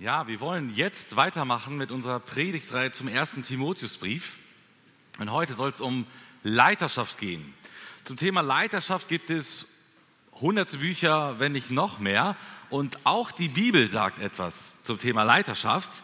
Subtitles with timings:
[0.00, 4.38] Ja, wir wollen jetzt weitermachen mit unserer Predigtreihe zum ersten Timotheusbrief.
[5.20, 6.04] Und heute soll es um
[6.42, 7.54] Leiterschaft gehen.
[8.04, 9.68] Zum Thema Leiterschaft gibt es
[10.32, 12.34] hunderte Bücher, wenn nicht noch mehr.
[12.70, 16.02] Und auch die Bibel sagt etwas zum Thema Leiterschaft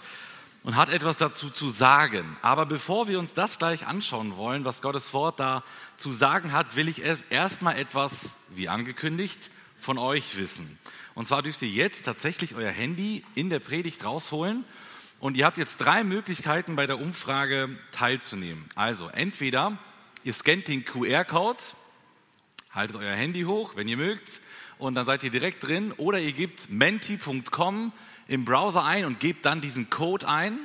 [0.63, 2.37] und hat etwas dazu zu sagen.
[2.43, 5.65] Aber bevor wir uns das gleich anschauen wollen, was Gottes Wort da
[5.97, 9.51] zu sagen hat, will ich erstmal etwas, wie angekündigt,
[9.81, 10.79] von euch wissen.
[11.15, 14.65] Und zwar dürft ihr jetzt tatsächlich euer Handy in der Predigt rausholen
[15.19, 18.65] und ihr habt jetzt drei Möglichkeiten bei der Umfrage teilzunehmen.
[18.75, 19.77] Also entweder
[20.25, 21.59] ihr scannt den QR-Code,
[22.71, 24.41] haltet euer Handy hoch, wenn ihr mögt,
[24.79, 27.93] und dann seid ihr direkt drin, oder ihr gebt menti.com
[28.29, 30.59] im Browser ein und gebt dann diesen Code ein.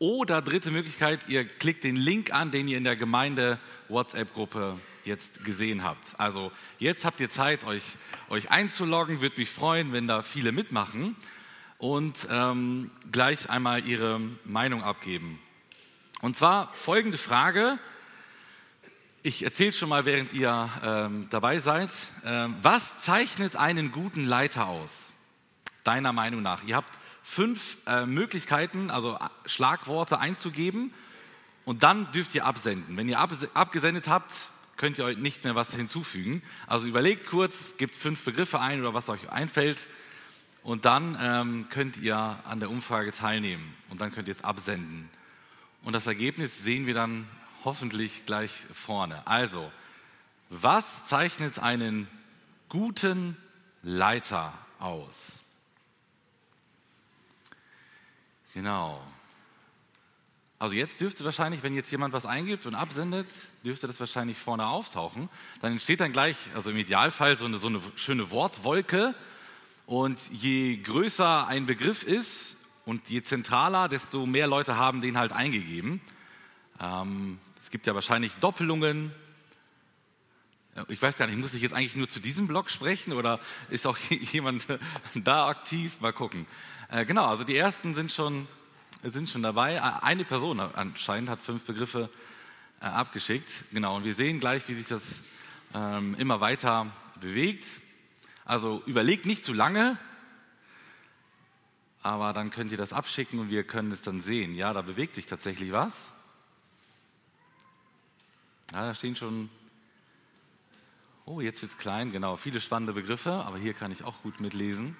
[0.00, 5.44] Oder dritte Möglichkeit, ihr klickt den Link an, den ihr in der Gemeinde WhatsApp-Gruppe jetzt
[5.44, 6.18] gesehen habt.
[6.18, 7.82] Also jetzt habt ihr Zeit, euch,
[8.28, 9.20] euch einzuloggen.
[9.20, 11.16] Würde mich freuen, wenn da viele mitmachen
[11.78, 15.38] und ähm, gleich einmal ihre Meinung abgeben.
[16.20, 17.78] Und zwar folgende Frage.
[19.24, 21.90] Ich erzähle schon mal, während ihr ähm, dabei seid.
[22.24, 25.12] Ähm, was zeichnet einen guten Leiter aus?
[25.84, 26.62] Deiner Meinung nach.
[26.64, 30.92] Ihr habt fünf äh, Möglichkeiten, also Schlagworte einzugeben
[31.64, 32.96] und dann dürft ihr absenden.
[32.96, 34.32] Wenn ihr abgesendet habt,
[34.76, 36.42] könnt ihr euch nicht mehr was hinzufügen.
[36.66, 39.86] Also überlegt kurz, gebt fünf Begriffe ein oder was euch einfällt
[40.62, 45.08] und dann ähm, könnt ihr an der Umfrage teilnehmen und dann könnt ihr es absenden.
[45.82, 47.28] Und das Ergebnis sehen wir dann
[47.64, 49.26] hoffentlich gleich vorne.
[49.26, 49.70] Also,
[50.50, 52.06] was zeichnet einen
[52.68, 53.36] guten
[53.82, 55.42] Leiter aus?
[58.54, 59.02] Genau.
[60.62, 63.26] Also jetzt dürfte wahrscheinlich, wenn jetzt jemand was eingibt und absendet,
[63.64, 65.28] dürfte das wahrscheinlich vorne auftauchen.
[65.60, 69.16] Dann entsteht dann gleich, also im Idealfall, so eine, so eine schöne Wortwolke.
[69.86, 75.32] Und je größer ein Begriff ist und je zentraler, desto mehr Leute haben den halt
[75.32, 76.00] eingegeben.
[76.80, 79.10] Ähm, es gibt ja wahrscheinlich Doppelungen.
[80.86, 83.84] Ich weiß gar nicht, muss ich jetzt eigentlich nur zu diesem Blog sprechen oder ist
[83.84, 84.68] auch jemand
[85.16, 86.00] da aktiv?
[86.00, 86.46] Mal gucken.
[86.88, 88.46] Äh, genau, also die ersten sind schon
[89.10, 89.82] sind schon dabei.
[90.02, 92.08] Eine Person anscheinend hat fünf Begriffe
[92.80, 93.50] äh, abgeschickt.
[93.72, 95.20] Genau, und wir sehen gleich, wie sich das
[95.74, 96.90] ähm, immer weiter
[97.20, 97.64] bewegt.
[98.44, 99.98] Also überlegt nicht zu lange,
[102.02, 104.54] aber dann könnt ihr das abschicken und wir können es dann sehen.
[104.54, 106.12] Ja, da bewegt sich tatsächlich was.
[108.74, 109.50] Ja, da stehen schon,
[111.24, 114.40] oh, jetzt wird es klein, genau, viele spannende Begriffe, aber hier kann ich auch gut
[114.40, 114.96] mitlesen.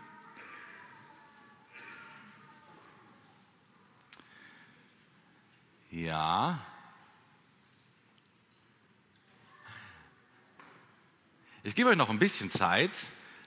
[5.93, 6.59] Ja.
[11.63, 12.91] Ich gebe euch noch ein bisschen Zeit.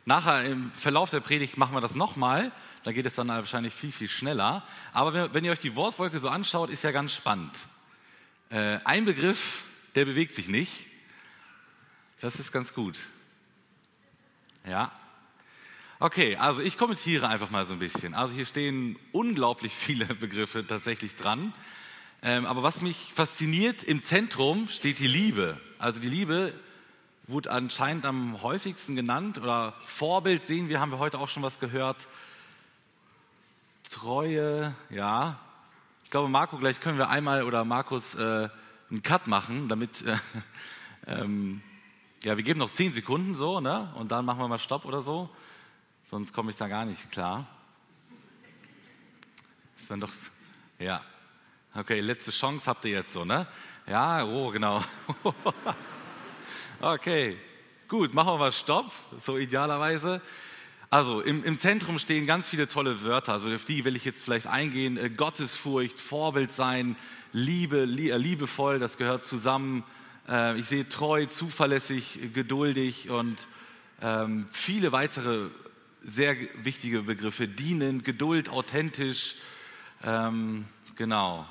[0.05, 2.51] Nachher im Verlauf der Predigt machen wir das nochmal.
[2.83, 4.63] Da geht es dann wahrscheinlich viel, viel schneller.
[4.93, 7.57] Aber wenn ihr euch die Wortwolke so anschaut, ist ja ganz spannend.
[8.51, 9.63] Äh, ein Begriff,
[9.95, 10.85] der bewegt sich nicht.
[12.21, 13.07] Das ist ganz gut.
[14.67, 14.91] Ja.
[15.97, 18.13] Okay, also ich kommentiere einfach mal so ein bisschen.
[18.13, 21.51] Also hier stehen unglaublich viele Begriffe tatsächlich dran.
[22.21, 25.59] Ähm, aber was mich fasziniert, im Zentrum steht die Liebe.
[25.77, 26.53] Also die Liebe
[27.27, 31.59] wurde anscheinend am häufigsten genannt oder Vorbild sehen wir, haben wir heute auch schon was
[31.59, 32.07] gehört.
[33.89, 35.39] Treue, ja.
[36.03, 38.49] Ich glaube, Marco, gleich können wir einmal oder Markus äh,
[38.89, 40.17] einen Cut machen, damit, äh,
[41.07, 41.61] ähm,
[42.23, 43.93] ja, wir geben noch zehn Sekunden so, ne?
[43.95, 45.29] Und dann machen wir mal Stopp oder so.
[46.09, 47.47] Sonst komme ich da gar nicht klar.
[49.77, 50.11] Ist dann doch,
[50.79, 51.01] ja.
[51.77, 53.45] Okay, letzte Chance habt ihr jetzt so, ne?
[53.85, 54.81] Ja, oh, genau.
[56.79, 57.35] okay,
[57.89, 60.21] gut, machen wir mal Stopp, so idealerweise.
[60.89, 64.23] Also im, im, Zentrum stehen ganz viele tolle Wörter, also auf die will ich jetzt
[64.23, 64.95] vielleicht eingehen.
[64.95, 66.95] Äh, Gottesfurcht, Vorbild sein,
[67.33, 69.83] Liebe, lie, äh, liebevoll, das gehört zusammen.
[70.29, 73.49] Äh, ich sehe treu, zuverlässig, geduldig und
[74.01, 75.49] ähm, viele weitere
[76.01, 77.49] sehr wichtige Begriffe.
[77.49, 79.35] Dienen, Geduld, authentisch,
[80.05, 80.63] ähm,
[80.95, 81.45] genau.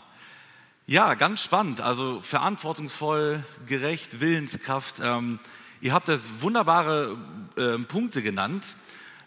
[0.86, 1.80] Ja, ganz spannend.
[1.80, 4.96] Also verantwortungsvoll, gerecht, Willenskraft.
[5.02, 5.38] Ähm,
[5.80, 7.16] ihr habt das wunderbare
[7.56, 8.66] äh, Punkte genannt.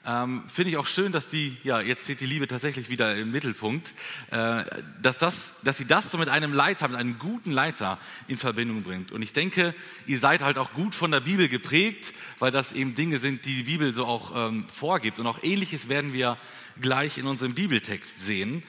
[0.05, 3.31] Ähm, Finde ich auch schön, dass die, ja, jetzt steht die Liebe tatsächlich wieder im
[3.31, 3.95] Mittelpunkt,
[4.29, 4.65] äh,
[5.01, 8.83] dass, das, dass sie das so mit einem Leiter, mit einem guten Leiter in Verbindung
[8.83, 9.11] bringt.
[9.11, 9.73] Und ich denke,
[10.05, 13.55] ihr seid halt auch gut von der Bibel geprägt, weil das eben Dinge sind, die
[13.55, 15.19] die Bibel so auch ähm, vorgibt.
[15.19, 16.37] Und auch ähnliches werden wir
[16.79, 18.61] gleich in unserem Bibeltext sehen.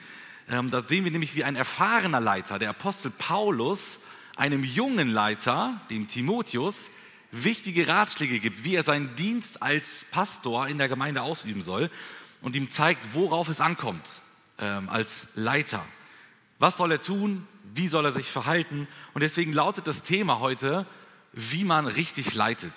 [0.49, 3.99] Ähm, da sehen wir nämlich, wie ein erfahrener Leiter, der Apostel Paulus,
[4.35, 6.89] einem jungen Leiter, dem Timotheus,
[7.31, 11.91] wichtige Ratschläge gibt, wie er seinen Dienst als Pastor in der Gemeinde ausüben soll
[12.41, 14.07] und ihm zeigt, worauf es ankommt.
[14.61, 15.83] ähm, als Leiter.
[16.59, 17.47] Was soll er tun?
[17.73, 18.87] Wie soll er sich verhalten?
[19.13, 20.85] Und deswegen lautet das Thema heute,
[21.33, 22.73] wie man richtig leitet.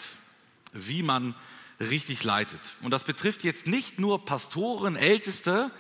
[0.73, 1.35] Wie man
[1.81, 2.61] richtig leitet.
[2.83, 5.71] Und das betrifft jetzt nicht nur Pastoren, Älteste,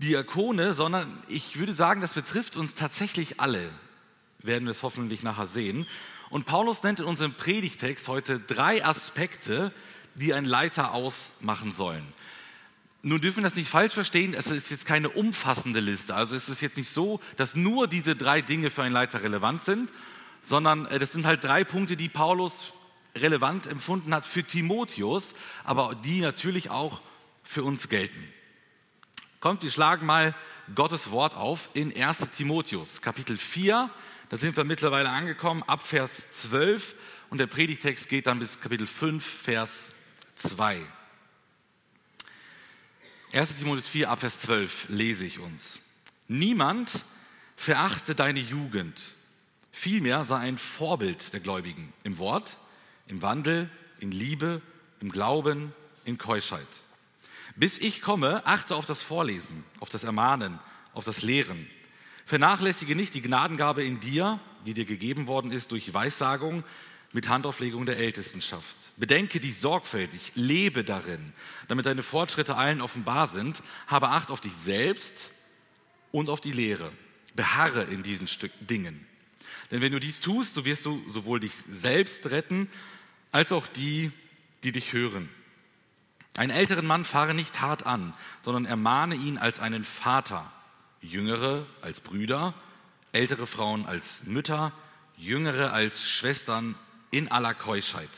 [0.00, 3.68] Diakone, sondern ich würde sagen, das betrifft uns tatsächlich alle.
[4.40, 5.86] Werden wir es hoffentlich nachher sehen.
[6.30, 9.72] Und Paulus nennt in unserem Predigtext heute drei Aspekte,
[10.14, 12.04] die ein Leiter ausmachen sollen.
[13.02, 16.14] Nun dürfen wir das nicht falsch verstehen, es ist jetzt keine umfassende Liste.
[16.14, 19.62] Also es ist jetzt nicht so, dass nur diese drei Dinge für einen Leiter relevant
[19.62, 19.90] sind,
[20.42, 22.72] sondern äh, das sind halt drei Punkte, die Paulus
[23.16, 27.00] relevant empfunden hat für Timotheus, aber die natürlich auch
[27.42, 28.22] für uns gelten.
[29.40, 30.34] Kommt, wir schlagen mal
[30.74, 33.88] Gottes Wort auf in 1 Timotheus, Kapitel 4.
[34.28, 36.94] Da sind wir mittlerweile angekommen, ab Vers 12
[37.30, 39.92] und der Predigtext geht dann bis Kapitel 5, Vers
[40.34, 40.82] 2.
[43.32, 45.80] 1 Timotheus 4, ab Vers 12 lese ich uns.
[46.28, 47.02] Niemand
[47.56, 49.14] verachte deine Jugend,
[49.72, 52.58] vielmehr sei ein Vorbild der Gläubigen im Wort,
[53.06, 53.70] im Wandel,
[54.00, 54.60] in Liebe,
[55.00, 55.72] im Glauben,
[56.04, 56.68] in Keuschheit.
[57.56, 60.58] Bis ich komme, achte auf das Vorlesen, auf das Ermahnen,
[60.94, 61.66] auf das Lehren.
[62.26, 66.64] Vernachlässige nicht die Gnadengabe in dir, die dir gegeben worden ist durch Weissagung
[67.12, 68.76] mit Handauflegung der Ältestenschaft.
[68.96, 71.32] Bedenke dich sorgfältig, lebe darin,
[71.68, 73.62] damit deine Fortschritte allen offenbar sind.
[73.86, 75.32] Habe Acht auf dich selbst
[76.12, 76.92] und auf die Lehre.
[77.34, 79.06] Beharre in diesen Stück Dingen.
[79.70, 82.68] Denn wenn du dies tust, so wirst du sowohl dich selbst retten,
[83.32, 84.10] als auch die,
[84.64, 85.28] die dich hören.
[86.40, 90.50] Einen älteren Mann fahre nicht hart an, sondern ermahne ihn als einen Vater,
[91.02, 92.54] Jüngere als Brüder,
[93.12, 94.72] ältere Frauen als Mütter,
[95.18, 96.76] Jüngere als Schwestern
[97.10, 98.08] in aller Keuschheit.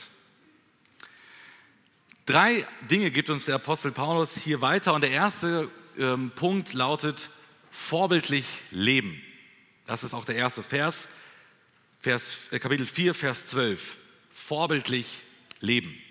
[2.25, 7.29] Drei Dinge gibt uns der Apostel Paulus hier weiter und der erste ähm, Punkt lautet
[7.71, 9.21] vorbildlich leben.
[9.85, 11.09] Das ist auch der erste Vers,
[11.99, 13.97] Vers äh, Kapitel 4, Vers 12
[14.31, 15.23] vorbildlich
[15.59, 16.01] leben.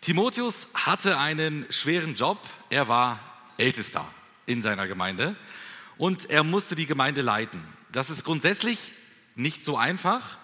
[0.00, 2.38] Timotheus hatte einen schweren Job.
[2.70, 3.20] Er war
[3.58, 4.06] Ältester
[4.46, 5.36] in seiner Gemeinde
[5.98, 7.62] und er musste die Gemeinde leiten.
[7.92, 8.94] Das ist grundsätzlich
[9.34, 10.38] nicht so einfach,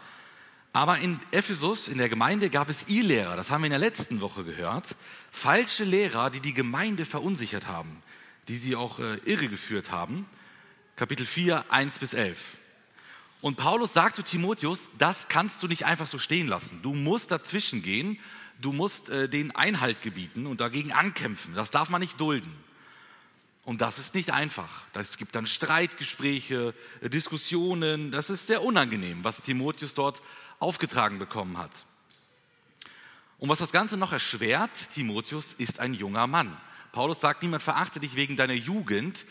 [0.74, 4.20] aber in Ephesus, in der Gemeinde, gab es Irrlehrer, das haben wir in der letzten
[4.20, 4.94] Woche gehört,
[5.30, 8.02] falsche Lehrer, die die Gemeinde verunsichert haben,
[8.48, 10.26] die sie auch äh, irregeführt haben.
[10.96, 12.58] Kapitel 4, 1 bis 11.
[13.40, 16.80] Und Paulus sagt zu Timotheus, das kannst du nicht einfach so stehen lassen.
[16.82, 18.18] Du musst dazwischen gehen,
[18.60, 21.54] du musst äh, den Einhalt gebieten und dagegen ankämpfen.
[21.54, 22.52] Das darf man nicht dulden.
[23.64, 24.82] Und das ist nicht einfach.
[24.94, 28.10] Es gibt dann Streitgespräche, äh, Diskussionen.
[28.12, 30.22] Das ist sehr unangenehm, was Timotheus dort
[30.58, 31.72] aufgetragen bekommen hat.
[33.38, 36.56] Und was das Ganze noch erschwert, Timotheus ist ein junger Mann.
[36.92, 39.26] Paulus sagt, niemand verachte dich wegen deiner Jugend,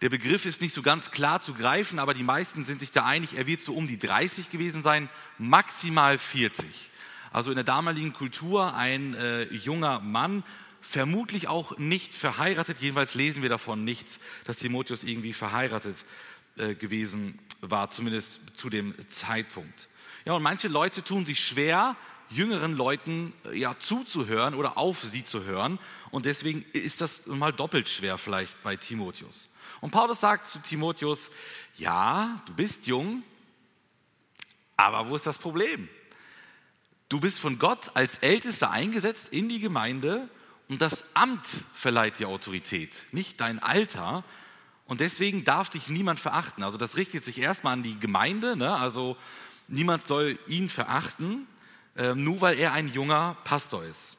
[0.00, 3.04] der Begriff ist nicht so ganz klar zu greifen, aber die meisten sind sich da
[3.04, 6.64] einig, er wird so um die 30 gewesen sein, maximal 40.
[7.32, 10.42] Also in der damaligen Kultur ein äh, junger Mann,
[10.80, 16.04] vermutlich auch nicht verheiratet, jedenfalls lesen wir davon nichts, dass Timotheus irgendwie verheiratet
[16.56, 19.88] äh, gewesen war, zumindest zu dem Zeitpunkt.
[20.24, 21.96] Ja, und manche Leute tun sich schwer,
[22.30, 25.78] jüngeren Leuten äh, ja zuzuhören oder auf sie zu hören.
[26.10, 29.48] Und deswegen ist das mal doppelt schwer vielleicht bei Timotheus.
[29.80, 31.30] Und Paulus sagt zu Timotheus,
[31.76, 33.22] ja, du bist jung,
[34.76, 35.88] aber wo ist das Problem?
[37.10, 40.28] Du bist von Gott als Ältester eingesetzt in die Gemeinde
[40.68, 44.22] und das Amt verleiht die Autorität, nicht dein Alter.
[44.86, 46.62] Und deswegen darf dich niemand verachten.
[46.62, 48.76] Also das richtet sich erstmal an die Gemeinde, ne?
[48.76, 49.16] also
[49.66, 51.48] niemand soll ihn verachten,
[51.96, 54.16] äh, nur weil er ein junger Pastor ist.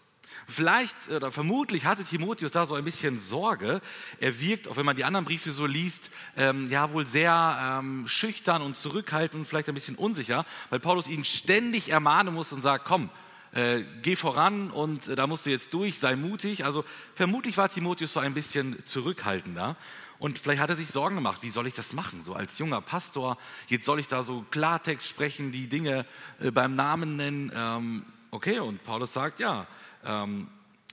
[0.51, 3.81] Vielleicht oder vermutlich hatte Timotheus da so ein bisschen Sorge.
[4.20, 8.08] Er wirkt, auch wenn man die anderen Briefe so liest, ähm, ja wohl sehr ähm,
[8.08, 12.86] schüchtern und zurückhaltend, vielleicht ein bisschen unsicher, weil Paulus ihn ständig ermahnen muss und sagt,
[12.86, 13.10] komm,
[13.53, 16.65] äh, geh voran und äh, da musst du jetzt durch, sei mutig.
[16.65, 16.84] Also
[17.15, 19.77] vermutlich war Timotheus so ein bisschen zurückhaltender.
[20.20, 22.24] Und vielleicht hat er sich Sorgen gemacht, wie soll ich das machen?
[22.24, 26.05] So als junger Pastor, jetzt soll ich da so Klartext sprechen, die Dinge
[26.39, 27.51] äh, beim Namen nennen.
[27.55, 29.65] Ähm, okay, und Paulus sagt, ja,
[30.05, 30.48] ähm,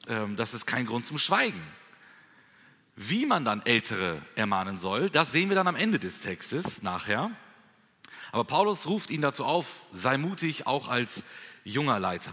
[0.09, 1.63] ähm, das ist kein Grund zum Schweigen.
[2.97, 7.31] Wie man dann Ältere ermahnen soll, das sehen wir dann am Ende des Textes nachher.
[8.33, 11.23] Aber Paulus ruft ihn dazu auf, sei mutig, auch als
[11.65, 12.33] junger Leiter.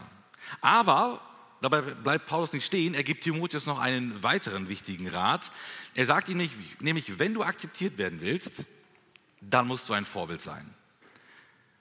[0.61, 1.21] Aber
[1.61, 5.51] dabei bleibt Paulus nicht stehen, er gibt Timotheus noch einen weiteren wichtigen Rat.
[5.93, 8.65] Er sagt ihm nämlich, wenn du akzeptiert werden willst,
[9.41, 10.73] dann musst du ein Vorbild sein.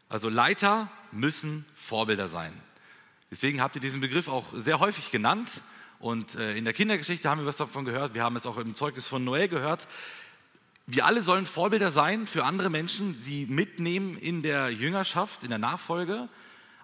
[0.09, 2.53] Also Leiter müssen Vorbilder sein.
[3.31, 5.63] Deswegen habt ihr diesen Begriff auch sehr häufig genannt.
[5.99, 8.15] Und äh, in der Kindergeschichte haben wir was davon gehört.
[8.15, 9.87] Wir haben es auch im Zeugnis von Noel gehört.
[10.87, 15.59] wir alle sollen Vorbilder sein für andere Menschen, sie mitnehmen in der Jüngerschaft, in der
[15.59, 16.29] Nachfolge.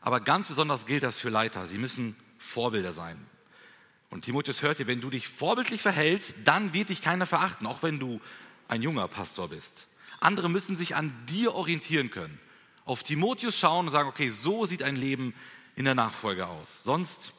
[0.00, 1.66] Aber ganz besonders gilt das für Leiter.
[1.66, 3.16] Sie müssen Vorbilder sein.
[4.08, 7.82] Und Timotheus hört ihr, wenn du dich vorbildlich verhältst, dann wird dich keiner verachten, auch
[7.82, 8.20] wenn du
[8.66, 9.86] ein junger Pastor bist.
[10.18, 12.38] Andere müssen sich an dir orientieren können,
[12.84, 15.34] auf Timotheus schauen und sagen, okay, so sieht ein Leben
[15.80, 16.82] in der Nachfolge aus.
[16.84, 17.32] Sonst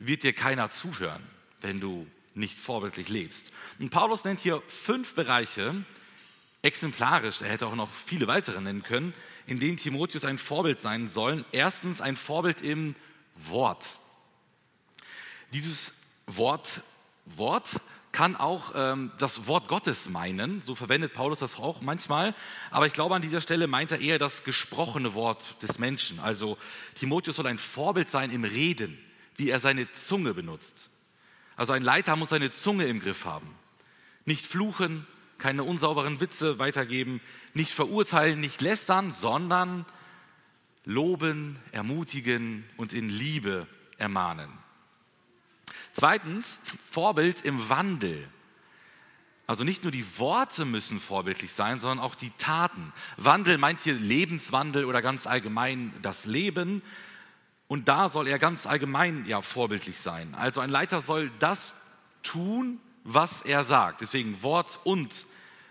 [0.00, 1.22] wird dir keiner zuhören,
[1.60, 3.52] wenn du nicht vorbildlich lebst.
[3.78, 5.84] Und Paulus nennt hier fünf Bereiche,
[6.62, 9.14] exemplarisch, er hätte auch noch viele weitere nennen können,
[9.46, 11.44] in denen Timotheus ein Vorbild sein soll.
[11.52, 12.96] Erstens ein Vorbild im
[13.36, 14.00] Wort.
[15.52, 15.94] Dieses
[16.26, 16.82] Wort,
[17.24, 17.80] Wort
[18.16, 22.34] kann auch ähm, das Wort Gottes meinen, so verwendet Paulus das auch manchmal,
[22.70, 26.18] aber ich glaube an dieser Stelle meint er eher das gesprochene Wort des Menschen.
[26.18, 26.56] Also
[26.94, 28.96] Timotheus soll ein Vorbild sein im Reden,
[29.36, 30.88] wie er seine Zunge benutzt.
[31.56, 33.54] Also ein Leiter muss seine Zunge im Griff haben.
[34.24, 35.06] Nicht fluchen,
[35.36, 37.20] keine unsauberen Witze weitergeben,
[37.52, 39.84] nicht verurteilen, nicht lästern, sondern
[40.86, 43.66] loben, ermutigen und in Liebe
[43.98, 44.48] ermahnen.
[45.98, 46.60] Zweitens,
[46.90, 48.28] Vorbild im Wandel.
[49.46, 52.92] Also nicht nur die Worte müssen vorbildlich sein, sondern auch die Taten.
[53.16, 56.82] Wandel meint hier Lebenswandel oder ganz allgemein das Leben.
[57.66, 60.34] Und da soll er ganz allgemein ja vorbildlich sein.
[60.34, 61.72] Also ein Leiter soll das
[62.22, 64.02] tun, was er sagt.
[64.02, 65.24] Deswegen Wort und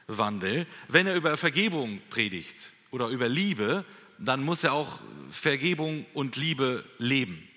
[0.07, 0.65] Wandel.
[0.87, 3.85] Wenn er über Vergebung predigt oder über Liebe,
[4.17, 4.97] dann muss er auch
[5.29, 7.47] Vergebung und Liebe leben.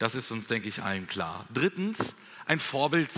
[0.00, 1.44] Das ist uns, denke ich, allen klar.
[1.52, 2.14] Drittens,
[2.46, 3.10] ein Vorbild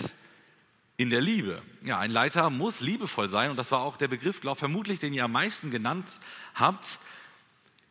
[0.97, 1.63] in der Liebe.
[1.85, 5.13] Ja, ein Leiter muss liebevoll sein und das war auch der Begriff, glaube vermutlich, den
[5.13, 6.19] ihr am meisten genannt
[6.57, 6.99] habt.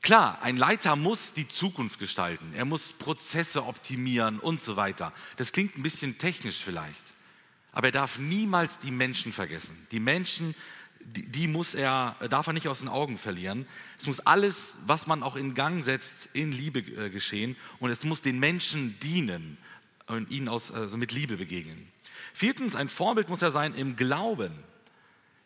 [0.01, 5.13] Klar, ein Leiter muss die Zukunft gestalten, er muss Prozesse optimieren und so weiter.
[5.37, 7.13] Das klingt ein bisschen technisch vielleicht.
[7.71, 9.87] Aber er darf niemals die Menschen vergessen.
[9.91, 10.53] Die Menschen,
[11.05, 13.67] die, die, muss er, darf er nicht aus den Augen verlieren.
[13.97, 17.55] Es muss alles, was man auch in Gang setzt, in Liebe äh, geschehen.
[17.79, 19.57] Und es muss den Menschen dienen
[20.07, 21.91] und ihnen aus, also mit Liebe begegnen.
[22.33, 24.51] Viertens, ein Vorbild muss er sein im Glauben.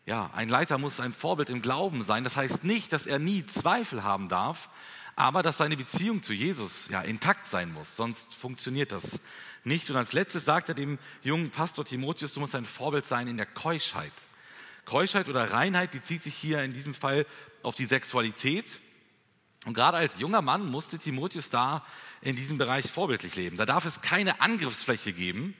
[0.05, 2.23] Ja, ein Leiter muss ein Vorbild im Glauben sein.
[2.23, 4.69] Das heißt nicht, dass er nie Zweifel haben darf,
[5.15, 7.95] aber dass seine Beziehung zu Jesus ja intakt sein muss.
[7.95, 9.19] Sonst funktioniert das
[9.63, 9.89] nicht.
[9.89, 13.37] Und als letztes sagt er dem jungen Pastor Timotheus, du musst ein Vorbild sein in
[13.37, 14.13] der Keuschheit.
[14.85, 17.25] Keuschheit oder Reinheit bezieht sich hier in diesem Fall
[17.63, 18.79] auf die Sexualität.
[19.65, 21.83] Und gerade als junger Mann musste Timotheus da
[22.21, 23.57] in diesem Bereich vorbildlich leben.
[23.57, 25.55] Da darf es keine Angriffsfläche geben,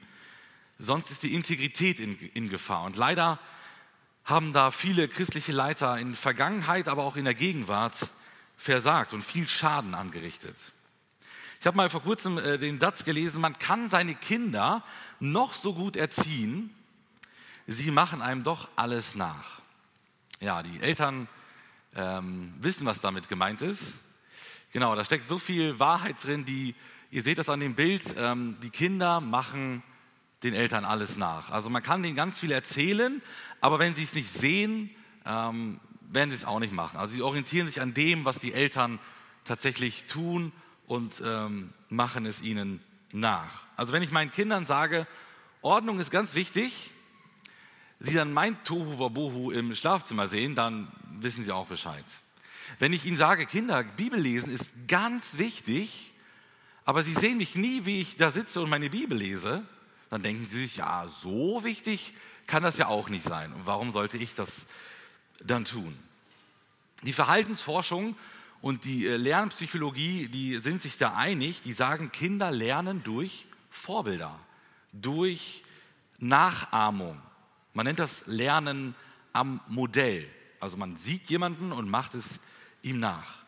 [0.78, 2.84] sonst ist die Integrität in, in Gefahr.
[2.84, 3.38] Und leider
[4.24, 7.94] haben da viele christliche Leiter in Vergangenheit, aber auch in der Gegenwart
[8.56, 10.56] versagt und viel Schaden angerichtet.
[11.60, 14.84] Ich habe mal vor kurzem äh, den Satz gelesen, man kann seine Kinder
[15.20, 16.74] noch so gut erziehen,
[17.66, 19.60] sie machen einem doch alles nach.
[20.40, 21.28] Ja, die Eltern
[21.94, 23.82] ähm, wissen, was damit gemeint ist.
[24.72, 26.74] Genau, da steckt so viel Wahrheit drin, die,
[27.10, 29.82] ihr seht das an dem Bild, ähm, die Kinder machen
[30.42, 31.50] den Eltern alles nach.
[31.50, 33.22] Also man kann denen ganz viel erzählen,
[33.60, 34.90] aber wenn sie es nicht sehen,
[35.24, 36.98] ähm, werden sie es auch nicht machen.
[36.98, 38.98] Also sie orientieren sich an dem, was die Eltern
[39.44, 40.52] tatsächlich tun
[40.86, 42.80] und ähm, machen es ihnen
[43.12, 43.64] nach.
[43.76, 45.06] Also wenn ich meinen Kindern sage,
[45.62, 46.92] Ordnung ist ganz wichtig,
[48.00, 50.88] sie dann mein Tohu Wabohu im Schlafzimmer sehen, dann
[51.20, 52.04] wissen sie auch Bescheid.
[52.78, 56.12] Wenn ich ihnen sage, Kinder, Bibel lesen ist ganz wichtig,
[56.84, 59.62] aber sie sehen mich nie, wie ich da sitze und meine Bibel lese,
[60.10, 62.14] dann denken sie sich, ja, so wichtig
[62.46, 63.52] kann das ja auch nicht sein.
[63.52, 64.66] Und warum sollte ich das
[65.42, 65.96] dann tun?
[67.02, 68.16] Die Verhaltensforschung
[68.62, 74.38] und die äh, Lernpsychologie, die sind sich da einig, die sagen, Kinder lernen durch Vorbilder,
[74.92, 75.62] durch
[76.18, 77.20] Nachahmung.
[77.76, 78.94] Man nennt das Lernen
[79.34, 80.26] am Modell.
[80.60, 82.40] Also man sieht jemanden und macht es
[82.80, 83.42] ihm nach.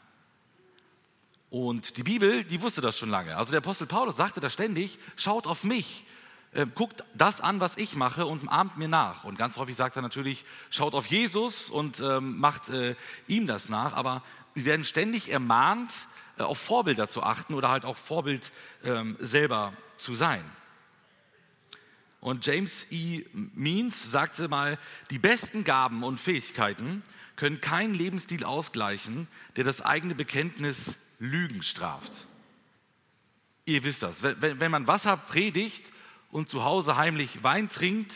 [1.49, 3.39] Und die Bibel, die wusste das schon lange.
[3.39, 6.05] Also der Apostel Paulus sagte da ständig, schaut auf mich,
[6.53, 9.25] äh, guckt das an, was ich mache und ahmt mir nach.
[9.25, 12.97] Und ganz häufig sagt er natürlich, schaut auf Jesus und ähm, macht äh,
[13.29, 13.95] ihm das nach.
[13.95, 15.91] Aber wir werden ständig ermahnt,
[16.37, 18.53] äh, auf Vorbilder zu achten oder halt auch Vorbild
[18.85, 20.45] ähm, selber zu sein.
[22.21, 23.25] Und James E.
[23.33, 24.79] Means sagte mal,
[25.11, 27.03] die besten Gaben und Fähigkeiten
[27.37, 32.27] können keinen Lebensstil ausgleichen, der das eigene Bekenntnis Lügen straft.
[33.65, 34.23] Ihr wisst das.
[34.23, 35.93] Wenn man Wasser predigt
[36.31, 38.13] und zu Hause heimlich Wein trinkt,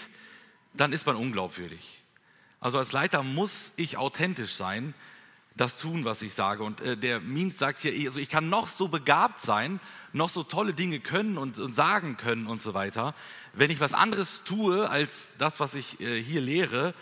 [0.75, 2.03] dann ist man unglaubwürdig.
[2.59, 4.95] Also als Leiter muss ich authentisch sein,
[5.57, 6.63] das tun, was ich sage.
[6.63, 9.81] Und äh, der Means sagt hier, also ich kann noch so begabt sein,
[10.13, 13.15] noch so tolle Dinge können und, und, sagen können und so weiter.
[13.53, 16.95] Wenn ich was anderes tue als das, was ich äh, hier lehre,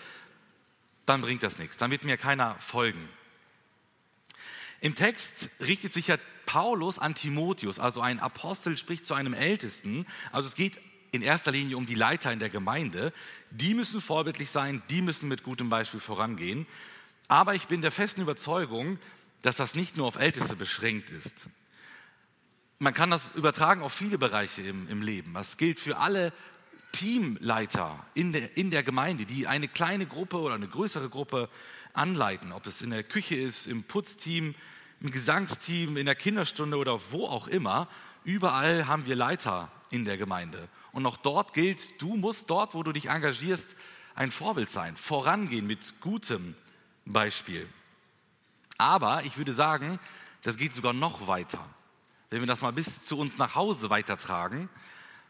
[1.06, 1.76] dann bringt das nichts.
[1.76, 3.08] Dann wird mir keiner folgen.
[4.80, 6.16] Im Text richtet sich ja
[6.46, 10.06] Paulus an Timotheus, also ein Apostel spricht zu einem Ältesten.
[10.32, 10.80] Also es geht
[11.12, 13.12] in erster Linie um die Leiter in der Gemeinde.
[13.50, 16.66] Die müssen vorbildlich sein, die müssen mit gutem Beispiel vorangehen.
[17.30, 18.98] Aber ich bin der festen Überzeugung,
[19.42, 21.46] dass das nicht nur auf Älteste beschränkt ist.
[22.80, 25.32] Man kann das übertragen auf viele Bereiche im, im Leben.
[25.34, 26.32] Das gilt für alle
[26.90, 31.48] Teamleiter in der, in der Gemeinde, die eine kleine Gruppe oder eine größere Gruppe
[31.92, 34.56] anleiten, ob es in der Küche ist, im Putzteam,
[35.00, 37.86] im Gesangsteam, in der Kinderstunde oder wo auch immer.
[38.24, 40.68] Überall haben wir Leiter in der Gemeinde.
[40.90, 43.76] Und auch dort gilt, du musst dort, wo du dich engagierst,
[44.16, 46.56] ein Vorbild sein, vorangehen mit gutem
[47.04, 47.68] Beispiel.
[48.78, 49.98] Aber ich würde sagen,
[50.42, 51.64] das geht sogar noch weiter.
[52.30, 54.68] Wenn wir das mal bis zu uns nach Hause weitertragen,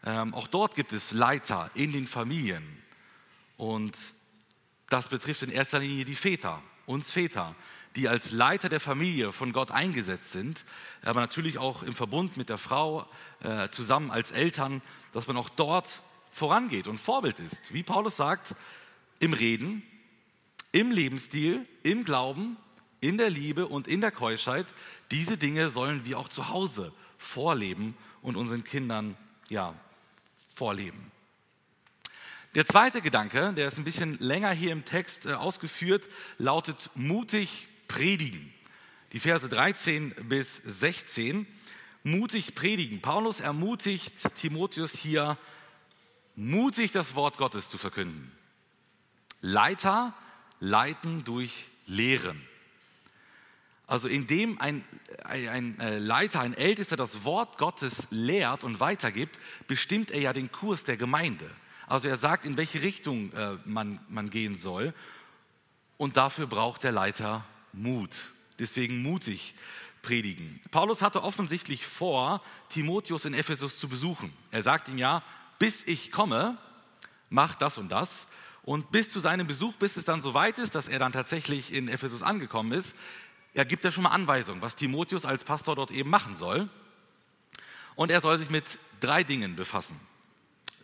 [0.05, 2.63] ähm, auch dort gibt es Leiter in den Familien.
[3.57, 3.97] Und
[4.89, 7.55] das betrifft in erster Linie die Väter, uns Väter,
[7.95, 10.65] die als Leiter der Familie von Gott eingesetzt sind,
[11.03, 13.07] aber natürlich auch im Verbund mit der Frau
[13.41, 16.01] äh, zusammen als Eltern, dass man auch dort
[16.31, 17.61] vorangeht und Vorbild ist.
[17.73, 18.55] Wie Paulus sagt,
[19.19, 19.83] im Reden,
[20.71, 22.57] im Lebensstil, im Glauben,
[23.01, 24.67] in der Liebe und in der Keuschheit.
[25.09, 29.17] Diese Dinge sollen wir auch zu Hause vorleben und unseren Kindern
[29.49, 29.73] ja,
[30.55, 31.11] vorleben.
[32.53, 37.67] Der zweite Gedanke, der ist ein bisschen länger hier im Text äh, ausgeführt, lautet mutig
[37.87, 38.53] predigen.
[39.13, 41.47] Die Verse 13 bis 16.
[42.03, 43.01] Mutig predigen.
[43.01, 45.37] Paulus ermutigt Timotheus hier,
[46.35, 48.31] mutig das Wort Gottes zu verkünden.
[49.41, 50.13] Leiter
[50.61, 52.41] leiten durch Lehren.
[53.87, 54.85] Also indem ein,
[55.25, 59.37] ein, äh, Leiter, ein Ältester das Wort Gottes lehrt und weitergibt,
[59.67, 61.49] bestimmt er ja den Kurs der Gemeinde.
[61.87, 64.93] Also er sagt, in welche Richtung äh, man, man gehen soll.
[65.97, 68.15] Und dafür braucht der Leiter Mut.
[68.59, 69.55] Deswegen mutig
[70.01, 70.61] predigen.
[70.71, 74.31] Paulus hatte offensichtlich vor, Timotheus in Ephesus zu besuchen.
[74.51, 75.21] Er sagt ihm ja,
[75.59, 76.57] bis ich komme,
[77.29, 78.27] mach das und das.
[78.63, 81.73] Und bis zu seinem Besuch, bis es dann so weit ist, dass er dann tatsächlich
[81.73, 82.95] in Ephesus angekommen ist,
[83.53, 86.69] er gibt ja schon mal Anweisungen, was Timotheus als Pastor dort eben machen soll.
[87.95, 89.99] Und er soll sich mit drei Dingen befassen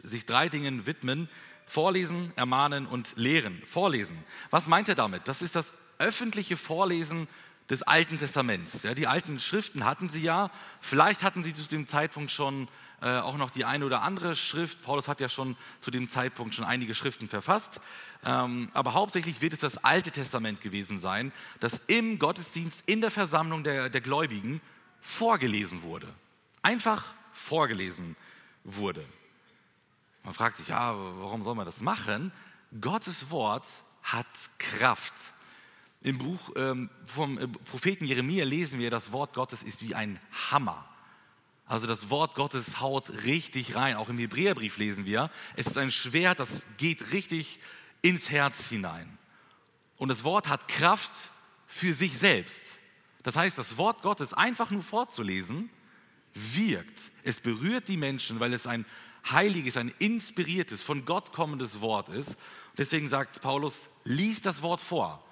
[0.04, 1.30] sich drei Dingen widmen.
[1.70, 3.62] Vorlesen, ermahnen und lehren.
[3.66, 4.18] Vorlesen.
[4.52, 5.28] Was meint er damit?
[5.28, 7.28] Das ist das öffentliche Vorlesen
[7.70, 8.84] des Alten Testaments.
[8.84, 10.50] Ja, die alten Schriften hatten sie ja.
[10.80, 12.70] Vielleicht hatten sie zu dem Zeitpunkt schon
[13.02, 14.82] äh, auch noch die eine oder andere Schrift.
[14.84, 17.80] Paulus hat ja schon zu dem Zeitpunkt schon einige Schriften verfasst.
[18.26, 23.12] Ähm, aber hauptsächlich wird es das Alte Testament gewesen sein, das im Gottesdienst, in der
[23.12, 24.62] Versammlung der, der Gläubigen
[25.00, 26.08] vorgelesen wurde.
[26.64, 28.16] Einfach vorgelesen
[28.64, 29.06] wurde.
[30.24, 32.32] Man fragt sich, ja, warum soll man das machen?
[32.82, 33.66] Gottes Wort
[34.02, 34.26] hat
[34.58, 35.14] Kraft.
[36.02, 40.20] Im Buch ähm, vom äh, Propheten Jeremia lesen wir, das Wort Gottes ist wie ein
[40.52, 40.84] Hammer.
[41.68, 43.98] Also das Wort Gottes haut richtig rein.
[43.98, 47.60] Auch im Hebräerbrief lesen wir, es ist ein Schwert, das geht richtig
[48.02, 49.18] ins Herz hinein.
[49.98, 51.32] Und das Wort hat Kraft
[51.66, 52.64] für sich selbst.
[53.24, 55.70] Das heißt, das Wort Gottes einfach nur vorzulesen,
[56.34, 56.98] wirkt.
[57.24, 58.86] Es berührt die Menschen, weil es ein
[59.30, 62.38] heiliges, ein inspiriertes, von Gott kommendes Wort ist.
[62.78, 65.27] Deswegen sagt Paulus, lies das Wort vor.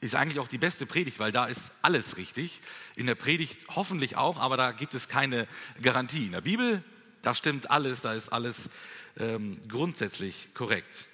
[0.00, 2.60] Ist eigentlich auch die beste Predigt, weil da ist alles richtig.
[2.96, 5.46] In der Predigt hoffentlich auch, aber da gibt es keine
[5.82, 6.26] Garantie.
[6.26, 6.82] In der Bibel,
[7.20, 8.70] da stimmt alles, da ist alles
[9.18, 11.06] ähm, grundsätzlich korrekt.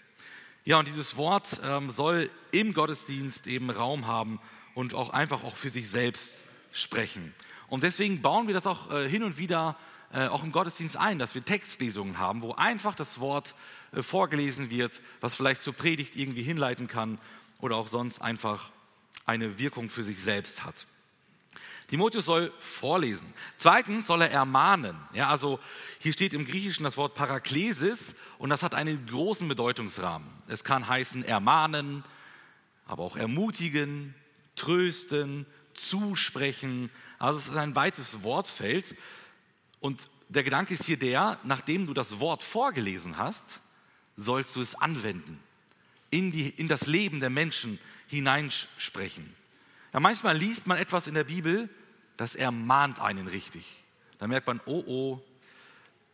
[0.64, 4.40] Ja, und dieses Wort ähm, soll im Gottesdienst eben Raum haben
[4.74, 7.34] und auch einfach auch für sich selbst sprechen.
[7.68, 9.76] Und deswegen bauen wir das auch äh, hin und wieder
[10.12, 13.54] äh, auch im Gottesdienst ein, dass wir Textlesungen haben, wo einfach das Wort
[13.92, 17.18] äh, vorgelesen wird, was vielleicht zur Predigt irgendwie hinleiten kann
[17.60, 18.70] oder auch sonst einfach
[19.24, 20.86] eine Wirkung für sich selbst hat.
[21.88, 23.32] Timotheus soll vorlesen.
[23.58, 24.96] Zweitens soll er ermahnen.
[25.12, 25.60] Ja, also
[26.00, 30.28] hier steht im Griechischen das Wort Paraklesis und das hat einen großen Bedeutungsrahmen.
[30.48, 32.02] Es kann heißen ermahnen,
[32.86, 34.14] aber auch ermutigen,
[34.56, 36.90] trösten, zusprechen.
[37.18, 38.96] Also es ist ein weites Wortfeld
[39.78, 43.60] und der Gedanke ist hier der, nachdem du das Wort vorgelesen hast,
[44.16, 45.40] sollst du es anwenden,
[46.10, 49.34] in, die, in das Leben der Menschen hineinsprechen.
[49.92, 51.68] Ja, manchmal liest man etwas in der Bibel,
[52.16, 53.64] das ermahnt einen richtig.
[54.18, 55.22] Da merkt man, oh oh,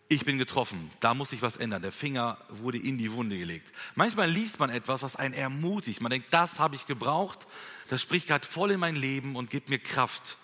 [0.08, 1.80] ich bin getroffen, da muss sich was ändern.
[1.80, 3.72] Der Finger wurde in die Wunde gelegt.
[3.94, 6.00] Manchmal liest man etwas, was einen ermutigt.
[6.00, 7.46] Man denkt, das habe ich gebraucht,
[7.88, 10.36] das spricht gerade voll in mein Leben und gibt mir Kraft.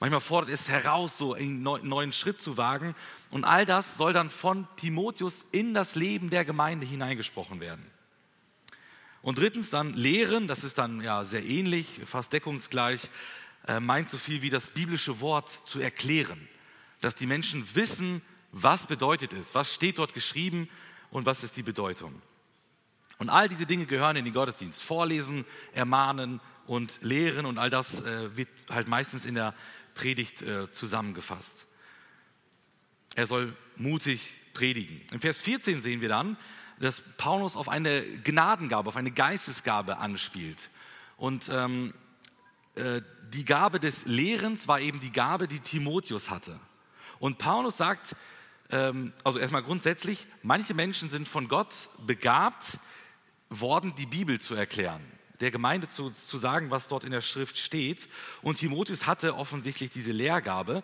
[0.00, 2.94] Manchmal fordert es heraus, so einen neuen Schritt zu wagen.
[3.30, 7.93] Und all das soll dann von Timotheus in das Leben der Gemeinde hineingesprochen werden.
[9.24, 13.08] Und drittens dann Lehren, das ist dann ja sehr ähnlich, fast deckungsgleich,
[13.66, 16.46] äh, meint so viel wie das biblische Wort zu erklären.
[17.00, 18.20] Dass die Menschen wissen,
[18.52, 20.68] was bedeutet es, was steht dort geschrieben
[21.10, 22.20] und was ist die Bedeutung.
[23.16, 24.82] Und all diese Dinge gehören in den Gottesdienst.
[24.82, 29.54] Vorlesen, ermahnen und lehren und all das äh, wird halt meistens in der
[29.94, 31.66] Predigt äh, zusammengefasst.
[33.14, 35.00] Er soll mutig predigen.
[35.12, 36.36] In Vers 14 sehen wir dann,
[36.80, 40.70] dass Paulus auf eine Gnadengabe, auf eine Geistesgabe anspielt.
[41.16, 41.94] Und ähm,
[42.74, 43.00] äh,
[43.32, 46.58] die Gabe des Lehrens war eben die Gabe, die Timotheus hatte.
[47.18, 48.16] Und Paulus sagt,
[48.70, 52.78] ähm, also erstmal grundsätzlich, manche Menschen sind von Gott begabt
[53.50, 55.02] worden, die Bibel zu erklären,
[55.40, 58.08] der Gemeinde zu, zu sagen, was dort in der Schrift steht.
[58.42, 60.82] Und Timotheus hatte offensichtlich diese Lehrgabe.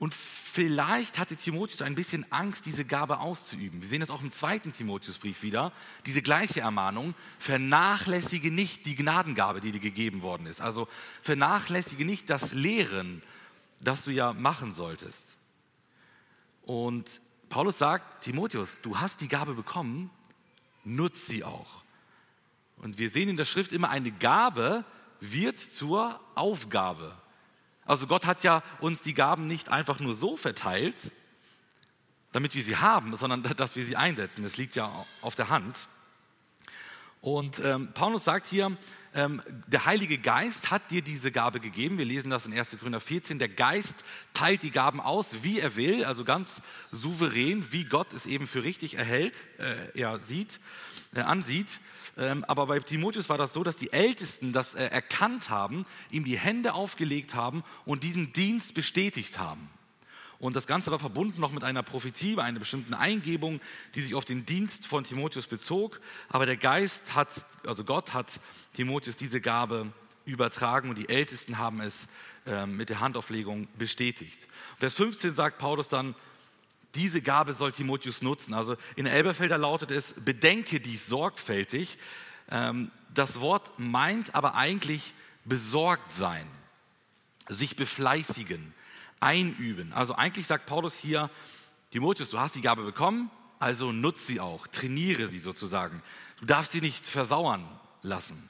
[0.00, 3.82] Und vielleicht hatte Timotheus ein bisschen Angst, diese Gabe auszuüben.
[3.82, 5.74] Wir sehen das auch im zweiten Timotheusbrief wieder,
[6.06, 10.62] diese gleiche Ermahnung, vernachlässige nicht die Gnadengabe, die dir gegeben worden ist.
[10.62, 10.88] Also
[11.20, 13.22] vernachlässige nicht das Lehren,
[13.78, 15.36] das du ja machen solltest.
[16.62, 20.08] Und Paulus sagt, Timotheus, du hast die Gabe bekommen,
[20.82, 21.82] nutz sie auch.
[22.78, 24.86] Und wir sehen in der Schrift immer, eine Gabe
[25.20, 27.19] wird zur Aufgabe.
[27.86, 31.10] Also Gott hat ja uns die Gaben nicht einfach nur so verteilt,
[32.32, 34.42] damit wir sie haben, sondern dass wir sie einsetzen.
[34.42, 35.88] Das liegt ja auf der Hand.
[37.20, 38.76] Und ähm, Paulus sagt hier,
[39.12, 41.98] ähm, der Heilige Geist hat dir diese Gabe gegeben.
[41.98, 42.78] Wir lesen das in 1.
[42.78, 43.38] Korinther 14.
[43.38, 46.62] Der Geist teilt die Gaben aus, wie er will, also ganz
[46.92, 50.60] souverän, wie Gott es eben für richtig erhält, äh, er sieht,
[51.14, 51.80] äh, ansieht.
[52.16, 56.24] Ähm, aber bei Timotheus war das so, dass die Ältesten das äh, erkannt haben, ihm
[56.24, 59.70] die Hände aufgelegt haben und diesen Dienst bestätigt haben.
[60.40, 63.60] Und das Ganze war verbunden noch mit einer Prophetie, einer bestimmten Eingebung,
[63.94, 66.00] die sich auf den Dienst von Timotheus bezog.
[66.30, 68.40] Aber der Geist hat, also Gott hat
[68.72, 69.92] Timotheus diese Gabe
[70.24, 72.08] übertragen und die Ältesten haben es
[72.46, 74.48] äh, mit der Handauflegung bestätigt.
[74.78, 76.14] Vers 15 sagt Paulus dann,
[76.94, 78.54] diese Gabe soll Timotheus nutzen.
[78.54, 81.98] Also in Elberfelder lautet es, bedenke dies sorgfältig.
[82.50, 86.46] Ähm, das Wort meint aber eigentlich besorgt sein,
[87.48, 88.74] sich befleißigen,
[89.20, 89.92] einüben.
[89.92, 91.30] Also eigentlich sagt Paulus hier,
[91.90, 96.02] Timotheus, du hast die Gabe bekommen, also nutz sie auch, trainiere sie sozusagen.
[96.38, 97.66] Du darfst sie nicht versauern
[98.02, 98.48] lassen.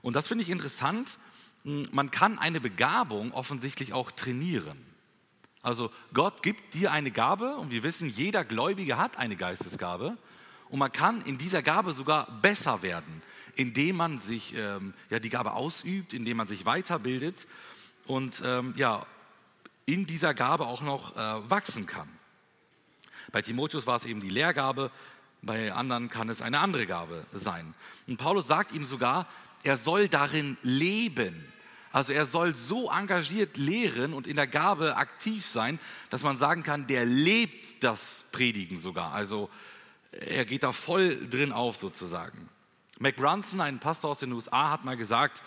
[0.00, 1.18] Und das finde ich interessant.
[1.64, 4.84] Man kann eine Begabung offensichtlich auch trainieren.
[5.62, 10.16] Also Gott gibt dir eine Gabe und wir wissen, jeder Gläubige hat eine Geistesgabe
[10.68, 13.22] und man kann in dieser Gabe sogar besser werden,
[13.54, 17.46] indem man sich ähm, ja, die Gabe ausübt, indem man sich weiterbildet
[18.06, 19.06] und ähm, ja,
[19.86, 22.08] in dieser Gabe auch noch äh, wachsen kann.
[23.30, 24.90] Bei Timotheus war es eben die Lehrgabe,
[25.42, 27.74] bei anderen kann es eine andere Gabe sein.
[28.06, 29.28] Und Paulus sagt ihm sogar,
[29.62, 31.52] er soll darin leben.
[31.92, 35.78] Also er soll so engagiert lehren und in der Gabe aktiv sein,
[36.10, 39.12] dass man sagen kann, der lebt das Predigen sogar.
[39.12, 39.50] Also
[40.10, 42.48] er geht da voll drin auf sozusagen.
[42.98, 45.42] Mac Brunson, ein Pastor aus den USA, hat mal gesagt,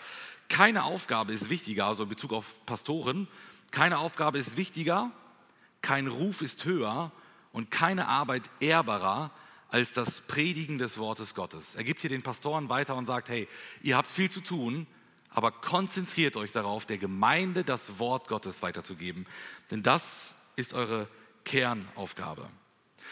[0.48, 3.26] keine Aufgabe ist wichtiger, also in Bezug auf Pastoren,
[3.70, 5.10] keine Aufgabe ist wichtiger,
[5.82, 7.10] kein Ruf ist höher
[7.52, 9.30] und keine Arbeit ehrbarer
[9.68, 11.74] als das Predigen des Wortes Gottes.
[11.74, 13.48] Er gibt hier den Pastoren weiter und sagt, hey,
[13.82, 14.86] ihr habt viel zu tun,
[15.36, 19.26] aber konzentriert euch darauf, der Gemeinde das Wort Gottes weiterzugeben,
[19.70, 21.08] denn das ist eure
[21.44, 22.48] Kernaufgabe.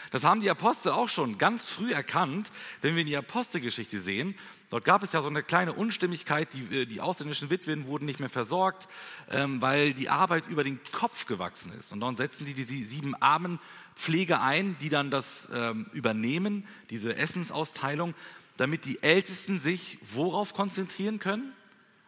[0.09, 4.35] Das haben die Apostel auch schon ganz früh erkannt, wenn wir in die Apostelgeschichte sehen.
[4.71, 8.19] Dort gab es ja so eine kleine Unstimmigkeit, die, äh, die ausländischen Witwen wurden nicht
[8.19, 8.87] mehr versorgt,
[9.29, 11.93] ähm, weil die Arbeit über den Kopf gewachsen ist.
[11.93, 18.15] Und dann setzen sie die sieben Armenpflege ein, die dann das ähm, übernehmen, diese Essensausteilung,
[18.57, 21.54] damit die Ältesten sich worauf konzentrieren können?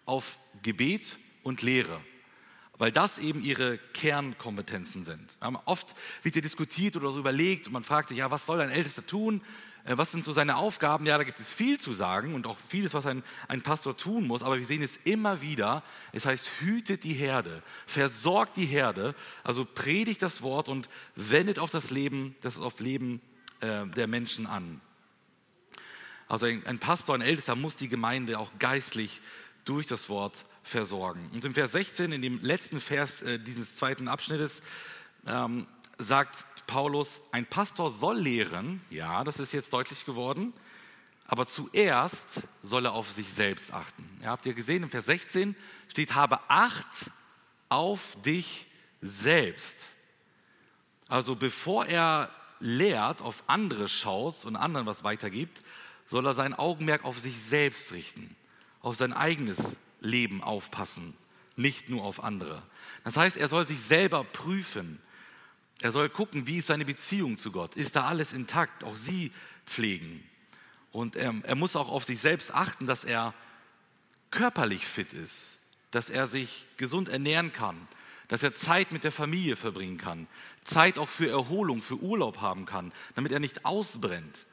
[0.08, 2.02] Auf Gebet und Lehre,
[2.78, 5.38] weil das eben ihre Kernkompetenzen sind.
[5.65, 8.72] Oft wird hier diskutiert oder so überlegt und man fragt sich, ja, was soll ein
[8.72, 9.41] Ältester tun?
[9.88, 11.06] Äh, was sind so seine Aufgaben?
[11.06, 14.28] Ja, da gibt es viel zu sagen und auch vieles, was ein, ein Pastor tun
[14.28, 15.84] muss, aber wir sehen es immer wieder.
[16.12, 21.70] Es heißt, hütet die Herde, versorgt die Herde, also predigt das Wort und wendet auf
[21.70, 23.22] das Leben, das auf Leben
[23.62, 24.82] äh, der Menschen an.
[26.28, 29.22] Also ein, ein Pastor, ein Ältester muss die Gemeinde auch geistlich
[29.69, 31.30] durch das Wort versorgen.
[31.34, 34.62] Und im Vers 16, in dem letzten Vers äh, dieses zweiten Abschnittes,
[35.25, 40.53] ähm, sagt Paulus, ein Pastor soll lehren, ja, das ist jetzt deutlich geworden,
[41.25, 44.10] aber zuerst soll er auf sich selbst achten.
[44.21, 45.56] Ja, habt ihr gesehen, im Vers 16
[45.89, 47.12] steht, habe Acht
[47.69, 48.67] auf dich
[49.01, 49.89] selbst.
[51.08, 55.62] Also bevor er lehrt, auf andere schaut und anderen was weitergibt,
[56.06, 58.36] soll er sein Augenmerk auf sich selbst richten,
[58.82, 61.13] auf sein eigenes Leben aufpassen,
[61.56, 62.62] nicht nur auf andere.
[63.04, 65.00] Das heißt, er soll sich selber prüfen.
[65.82, 67.76] Er soll gucken, wie ist seine Beziehung zu Gott?
[67.76, 68.84] Ist da alles intakt?
[68.84, 69.32] Auch sie
[69.66, 70.24] pflegen.
[70.92, 73.34] Und er, er muss auch auf sich selbst achten, dass er
[74.32, 75.60] körperlich fit ist,
[75.92, 77.88] dass er sich gesund ernähren kann,
[78.28, 80.28] dass er Zeit mit der Familie verbringen kann,
[80.63, 84.46] Zeit auch für Erholung, für Urlaub haben kann, damit er nicht ausbrennt.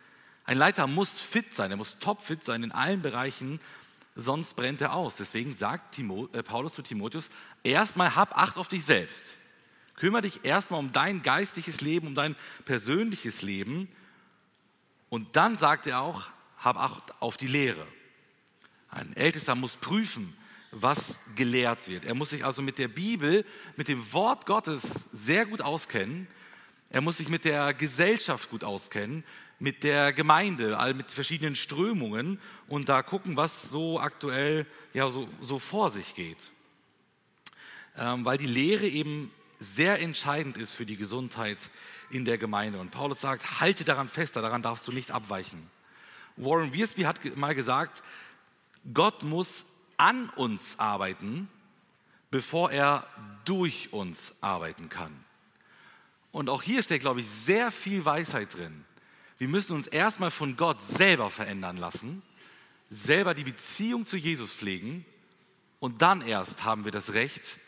[0.45, 3.61] Ein Leiter muss fit sein, er muss topfit sein in allen Bereichen,
[4.15, 5.17] sonst brennt er aus.
[5.17, 7.29] Deswegen sagt Timo, äh, Paulus zu Timotheus,
[7.63, 9.37] erstmal hab Acht auf dich selbst.
[9.97, 13.89] Kümmere dich erstmal um dein geistliches Leben, um dein persönliches Leben.
[15.09, 17.87] Und dann sagt er auch, hab Acht auf die Lehre.
[18.91, 20.37] Ein Ältester muss prüfen,
[20.71, 22.05] was gelehrt wird.
[22.05, 23.45] Er muss sich also mit der Bibel,
[23.77, 26.27] mit dem Wort Gottes sehr gut auskennen.
[26.91, 29.25] Er muss sich mit der Gesellschaft gut auskennen,
[29.59, 35.59] mit der Gemeinde, mit verschiedenen Strömungen und da gucken, was so aktuell ja, so, so
[35.59, 36.51] vor sich geht.
[37.97, 41.71] Ähm, weil die Lehre eben sehr entscheidend ist für die Gesundheit
[42.11, 42.79] in der Gemeinde.
[42.79, 45.71] Und Paulus sagt, halte daran fest, daran darfst du nicht abweichen.
[46.37, 48.03] Warren Wiersbe hat mal gesagt,
[48.93, 49.65] Gott muss
[49.97, 51.49] an uns arbeiten,
[52.31, 53.07] bevor er
[53.45, 55.25] durch uns arbeiten kann.
[56.33, 58.84] Und auch hier steckt, glaube ich, sehr viel Weisheit drin.
[59.39, 62.23] Wir müssen uns erstmal von Gott selber verändern lassen,
[62.91, 65.05] selber die Beziehung zu Jesus pflegen
[65.81, 67.59] und dann erst haben wir das Recht,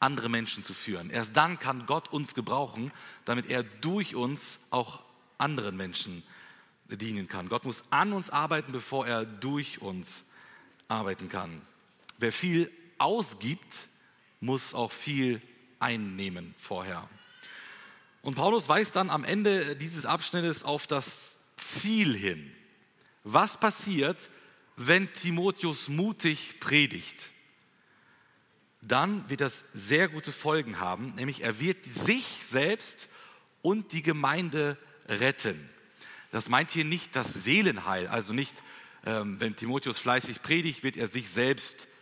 [0.00, 1.10] andere Menschen zu führen.
[1.10, 2.92] Erst dann kann Gott uns gebrauchen,
[3.24, 5.00] damit er durch uns auch
[5.38, 6.22] anderen Menschen
[6.88, 7.48] dienen kann.
[7.48, 10.24] Gott muss an uns arbeiten, bevor er durch uns
[10.88, 11.62] arbeiten kann.
[12.18, 13.88] Wer viel ausgibt,
[14.40, 15.40] muss auch viel
[15.78, 17.08] einnehmen vorher.
[18.24, 22.50] Und Paulus weist dann am Ende dieses Abschnittes auf das Ziel hin.
[23.22, 24.16] Was passiert,
[24.76, 27.32] wenn Timotheus mutig predigt?
[28.80, 33.10] Dann wird das sehr gute Folgen haben, nämlich er wird sich selbst
[33.60, 35.68] und die Gemeinde retten.
[36.32, 38.62] Das meint hier nicht das Seelenheil, also nicht,
[39.04, 41.93] ähm, wenn Timotheus fleißig predigt, wird er sich selbst retten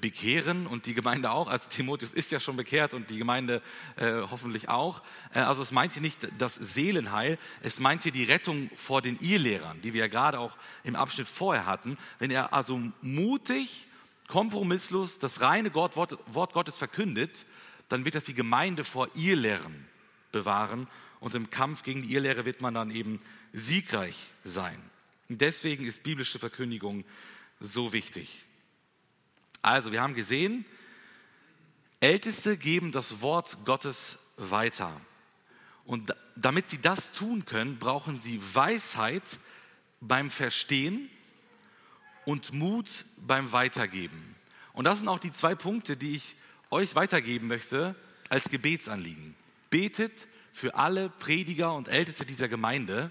[0.00, 1.48] bekehren und die Gemeinde auch.
[1.48, 3.62] Also Timotheus ist ja schon bekehrt und die Gemeinde
[3.96, 5.02] äh, hoffentlich auch.
[5.34, 9.18] Äh, also es meint hier nicht das Seelenheil, es meint hier die Rettung vor den
[9.20, 11.98] Irrlehrern, die wir ja gerade auch im Abschnitt vorher hatten.
[12.18, 13.86] Wenn er also mutig,
[14.28, 17.46] kompromisslos das reine Wort, Wort Gottes verkündet,
[17.88, 19.86] dann wird das die Gemeinde vor Irrlehren
[20.32, 20.88] bewahren
[21.20, 23.20] und im Kampf gegen die Irrlehre wird man dann eben
[23.52, 24.78] siegreich sein.
[25.28, 27.04] Und deswegen ist biblische Verkündigung
[27.60, 28.45] so wichtig.
[29.62, 30.64] Also, wir haben gesehen,
[32.00, 35.00] Älteste geben das Wort Gottes weiter.
[35.84, 39.22] Und damit sie das tun können, brauchen sie Weisheit
[40.00, 41.08] beim Verstehen
[42.24, 44.34] und Mut beim Weitergeben.
[44.72, 46.36] Und das sind auch die zwei Punkte, die ich
[46.70, 47.94] euch weitergeben möchte
[48.28, 49.34] als Gebetsanliegen.
[49.70, 50.12] Betet
[50.52, 53.10] für alle Prediger und Älteste dieser Gemeinde,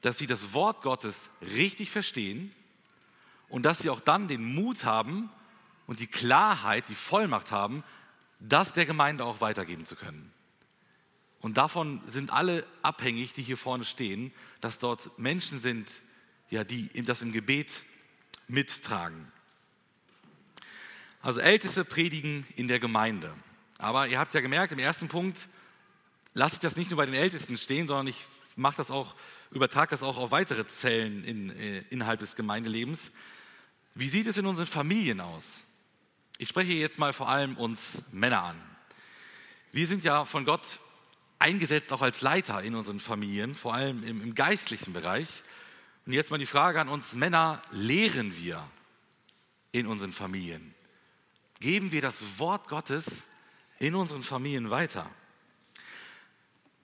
[0.00, 2.52] dass sie das Wort Gottes richtig verstehen
[3.48, 5.30] und dass sie auch dann den Mut haben,
[5.92, 7.84] und die Klarheit, die Vollmacht haben,
[8.40, 10.32] das der Gemeinde auch weitergeben zu können.
[11.42, 15.86] Und davon sind alle abhängig, die hier vorne stehen, dass dort Menschen sind,
[16.48, 17.82] ja, die das im Gebet
[18.48, 19.30] mittragen.
[21.20, 23.30] Also Älteste predigen in der Gemeinde.
[23.76, 25.46] Aber ihr habt ja gemerkt, im ersten Punkt
[26.32, 28.24] lasse ich das nicht nur bei den Ältesten stehen, sondern ich
[28.56, 29.14] mache das auch,
[29.50, 33.12] übertrage das auch auf weitere Zellen in, äh, innerhalb des Gemeindelebens.
[33.94, 35.66] Wie sieht es in unseren Familien aus?
[36.42, 38.60] Ich spreche jetzt mal vor allem uns Männer an.
[39.70, 40.80] Wir sind ja von Gott
[41.38, 45.44] eingesetzt auch als Leiter in unseren Familien, vor allem im, im geistlichen Bereich.
[46.04, 48.68] Und jetzt mal die Frage an uns Männer, lehren wir
[49.70, 50.74] in unseren Familien?
[51.60, 53.28] Geben wir das Wort Gottes
[53.78, 55.08] in unseren Familien weiter?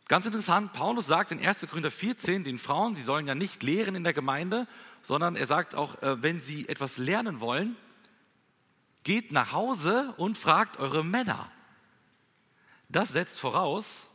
[0.07, 1.67] Ganz interessant, Paulus sagt in 1.
[1.69, 4.69] Korinther 14 den Frauen, sie sollen ja nicht lehren in der Gemeinde,
[5.03, 7.75] sondern er sagt auch, äh, wenn sie etwas lernen wollen,
[9.09, 11.51] geht nach Hause und fragt eure Männer.
[12.91, 14.07] Das setzt voraus,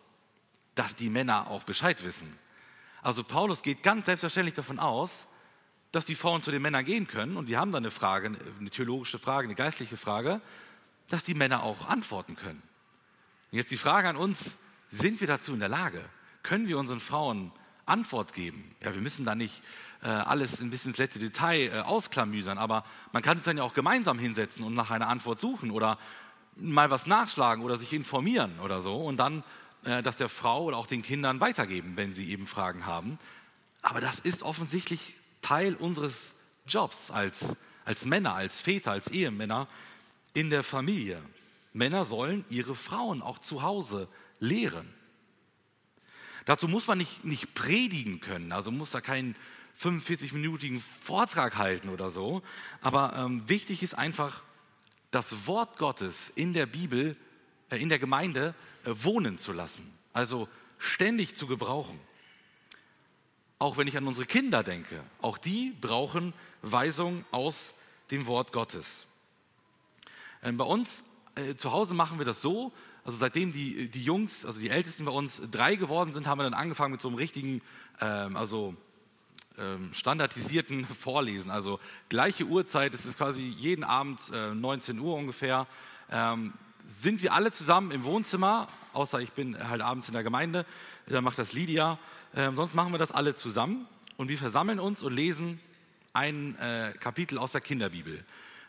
[0.75, 2.37] dass die Männer auch Bescheid wissen.
[3.01, 5.27] Also Paulus geht ganz selbstverständlich davon aus,
[5.91, 8.69] dass die Frauen zu den Männern gehen können und die haben dann eine Frage, eine
[8.69, 10.41] theologische Frage, eine geistliche Frage,
[11.07, 12.61] dass die Männer auch antworten können.
[13.51, 14.57] Und jetzt die Frage an uns,
[14.91, 16.07] sind wir dazu in der Lage?
[16.43, 17.51] Können wir unseren Frauen
[17.87, 18.75] Antwort geben?
[18.79, 19.63] Ja, wir müssen da nicht
[20.03, 23.63] äh, alles ein bisschen ins letzte Detail äh, ausklamüsern, aber man kann sich dann ja
[23.63, 25.97] auch gemeinsam hinsetzen und nach einer Antwort suchen oder
[26.55, 29.43] mal was nachschlagen oder sich informieren oder so und dann
[29.85, 33.17] äh, das der Frau oder auch den Kindern weitergeben, wenn sie eben Fragen haben.
[33.81, 36.33] Aber das ist offensichtlich Teil unseres
[36.67, 39.67] Jobs als, als Männer, als Väter, als Ehemänner
[40.33, 41.21] in der Familie.
[41.73, 44.07] Männer sollen ihre Frauen auch zu Hause
[44.39, 44.93] lehren.
[46.45, 49.35] Dazu muss man nicht, nicht predigen können, also muss da keinen
[49.79, 52.41] 45-minütigen Vortrag halten oder so.
[52.81, 54.43] Aber ähm, wichtig ist einfach,
[55.11, 57.15] das Wort Gottes in der Bibel,
[57.69, 58.55] äh, in der Gemeinde
[58.85, 59.89] äh, wohnen zu lassen.
[60.11, 60.47] Also
[60.79, 61.99] ständig zu gebrauchen.
[63.59, 67.73] Auch wenn ich an unsere Kinder denke, auch die brauchen Weisung aus
[68.11, 69.05] dem Wort Gottes.
[70.41, 71.03] Ähm, bei uns
[71.35, 72.73] äh, zu Hause machen wir das so,
[73.05, 76.43] also seitdem die, die Jungs, also die Ältesten bei uns drei geworden sind, haben wir
[76.43, 77.61] dann angefangen mit so einem richtigen,
[78.01, 78.75] ähm, also
[79.93, 81.51] standardisierten Vorlesen.
[81.51, 85.67] Also gleiche Uhrzeit, es ist quasi jeden Abend äh, 19 Uhr ungefähr.
[86.11, 86.53] Ähm,
[86.85, 90.65] sind wir alle zusammen im Wohnzimmer, außer ich bin halt abends in der Gemeinde,
[91.07, 91.97] da macht das Lydia.
[92.35, 93.87] Ähm, sonst machen wir das alle zusammen
[94.17, 95.59] und wir versammeln uns und lesen
[96.13, 98.23] ein äh, Kapitel aus der Kinderbibel.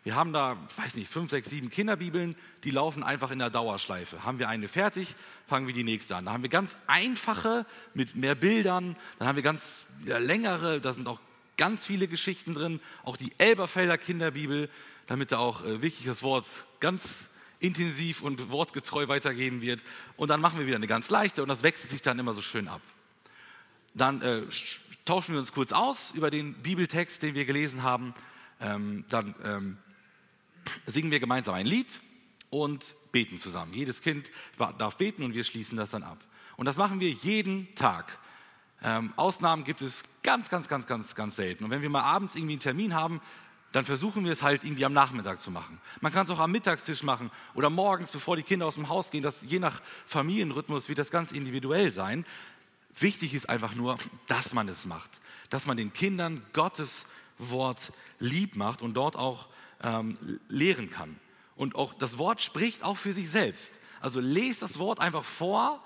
[0.04, 4.22] Wir haben da, weiß nicht, fünf, sechs, sieben Kinderbibeln, die laufen einfach in der Dauerschleife.
[4.22, 6.26] Haben wir eine fertig, fangen wir die nächste an.
[6.26, 7.64] Da haben wir ganz einfache
[7.94, 11.20] mit mehr Bildern, dann haben wir ganz ja, längere, da sind auch
[11.56, 14.68] ganz viele Geschichten drin, auch die Elberfelder Kinderbibel,
[15.06, 16.46] damit da auch äh, wirklich das Wort
[16.80, 19.80] ganz intensiv und wortgetreu weitergehen wird.
[20.16, 22.42] Und dann machen wir wieder eine ganz leichte und das wechselt sich dann immer so
[22.42, 22.82] schön ab.
[23.94, 24.42] Dann äh,
[25.06, 28.14] tauschen wir uns kurz aus über den Bibeltext, den wir gelesen haben.
[28.60, 29.78] Ähm, dann ähm,
[30.86, 32.00] singen wir gemeinsam ein Lied
[32.50, 33.74] und beten zusammen.
[33.74, 34.30] Jedes Kind
[34.78, 36.18] darf beten und wir schließen das dann ab.
[36.56, 38.18] Und das machen wir jeden Tag.
[38.82, 41.64] Ähm, Ausnahmen gibt es ganz, ganz, ganz, ganz, ganz selten.
[41.64, 43.20] Und wenn wir mal abends irgendwie einen Termin haben,
[43.72, 45.80] dann versuchen wir es halt irgendwie am Nachmittag zu machen.
[46.00, 49.10] Man kann es auch am Mittagstisch machen oder morgens, bevor die Kinder aus dem Haus
[49.10, 49.22] gehen.
[49.22, 52.24] Das, je nach Familienrhythmus wird das ganz individuell sein.
[52.96, 53.98] Wichtig ist einfach nur,
[54.28, 57.04] dass man es macht, dass man den Kindern Gottes
[57.38, 59.48] Wort lieb macht und dort auch
[59.82, 61.18] ähm, lehren kann.
[61.56, 63.78] Und auch das Wort spricht auch für sich selbst.
[64.00, 65.82] Also lest das Wort einfach vor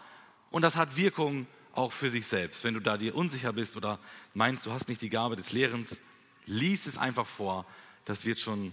[0.50, 2.64] und das hat Wirkung auch für sich selbst.
[2.64, 3.98] Wenn du da dir unsicher bist oder
[4.34, 5.98] meinst, du hast nicht die Gabe des Lehrens,
[6.46, 7.66] lies es einfach vor.
[8.04, 8.72] Das wird schon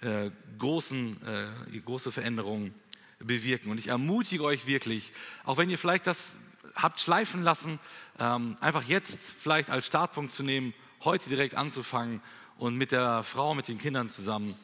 [0.00, 2.74] äh, großen, äh, große Veränderungen
[3.18, 3.70] bewirken.
[3.70, 5.12] Und ich ermutige euch wirklich,
[5.44, 6.36] auch wenn ihr vielleicht das
[6.74, 7.78] habt schleifen lassen,
[8.18, 10.74] ähm, einfach jetzt vielleicht als Startpunkt zu nehmen,
[11.04, 12.22] heute direkt anzufangen
[12.58, 14.54] und mit der Frau, mit den Kindern zusammen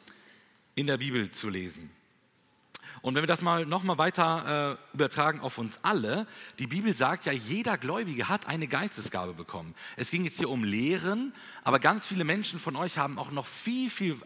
[0.74, 1.90] in der Bibel zu lesen.
[3.02, 6.24] Und wenn wir das mal noch mal weiter äh, übertragen auf uns alle,
[6.60, 9.74] die Bibel sagt ja, jeder Gläubige hat eine Geistesgabe bekommen.
[9.96, 13.46] Es ging jetzt hier um Lehren, aber ganz viele Menschen von euch haben auch noch
[13.46, 14.16] viel, viel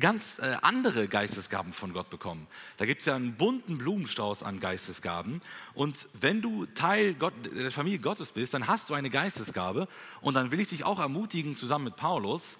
[0.00, 2.48] ganz äh, andere Geistesgaben von Gott bekommen.
[2.76, 5.40] Da gibt es ja einen bunten Blumenstrauß an Geistesgaben.
[5.72, 9.86] Und wenn du Teil Gott, der Familie Gottes bist, dann hast du eine Geistesgabe.
[10.20, 12.58] Und dann will ich dich auch ermutigen, zusammen mit Paulus,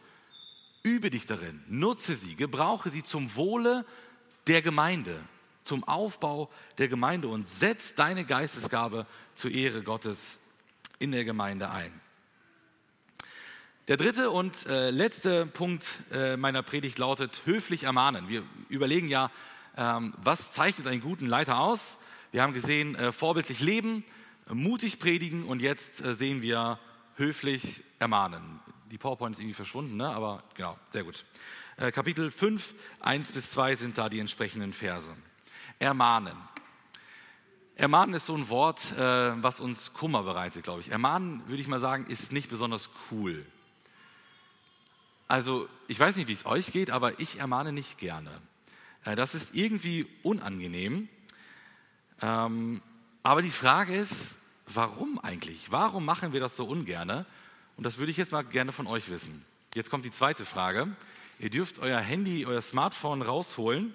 [0.87, 3.87] Übe dich darin, nutze sie, gebrauche sie zum Wohle
[4.47, 5.19] der Gemeinde,
[5.65, 10.39] zum Aufbau der Gemeinde und setz deine Geistesgabe zur Ehre Gottes
[10.99, 11.91] in der Gemeinde ein.
[13.89, 18.29] Der dritte und äh, letzte Punkt äh, meiner Predigt lautet höflich ermahnen.
[18.29, 19.31] Wir überlegen ja,
[19.79, 21.97] ähm, was zeichnet einen guten Leiter aus?
[22.31, 24.05] Wir haben gesehen, äh, vorbildlich leben,
[24.53, 26.79] mutig predigen und jetzt äh, sehen wir
[27.17, 28.61] höflich ermahnen
[28.95, 30.09] die PowerPoint ist irgendwie verschwunden, ne?
[30.09, 31.25] aber genau, sehr gut.
[31.79, 35.13] Äh, Kapitel 5, 1 bis 2 sind da die entsprechenden Verse.
[35.81, 36.37] Ermahnen.
[37.75, 40.93] Ermahnen ist so ein Wort, äh, was uns Kummer bereitet, glaube ich.
[40.93, 43.45] Ermahnen, würde ich mal sagen, ist nicht besonders cool.
[45.27, 48.31] Also, ich weiß nicht, wie es euch geht, aber ich ermahne nicht gerne.
[49.05, 51.09] Äh, das ist irgendwie unangenehm.
[52.23, 52.81] Ähm,
[53.25, 54.37] aber die Frage ist,
[54.69, 55.73] warum eigentlich?
[55.73, 57.27] Warum machen wir das so ungerne?
[57.77, 59.45] Und das würde ich jetzt mal gerne von euch wissen.
[59.75, 60.89] Jetzt kommt die zweite Frage.
[61.39, 63.93] Ihr dürft euer Handy, euer Smartphone rausholen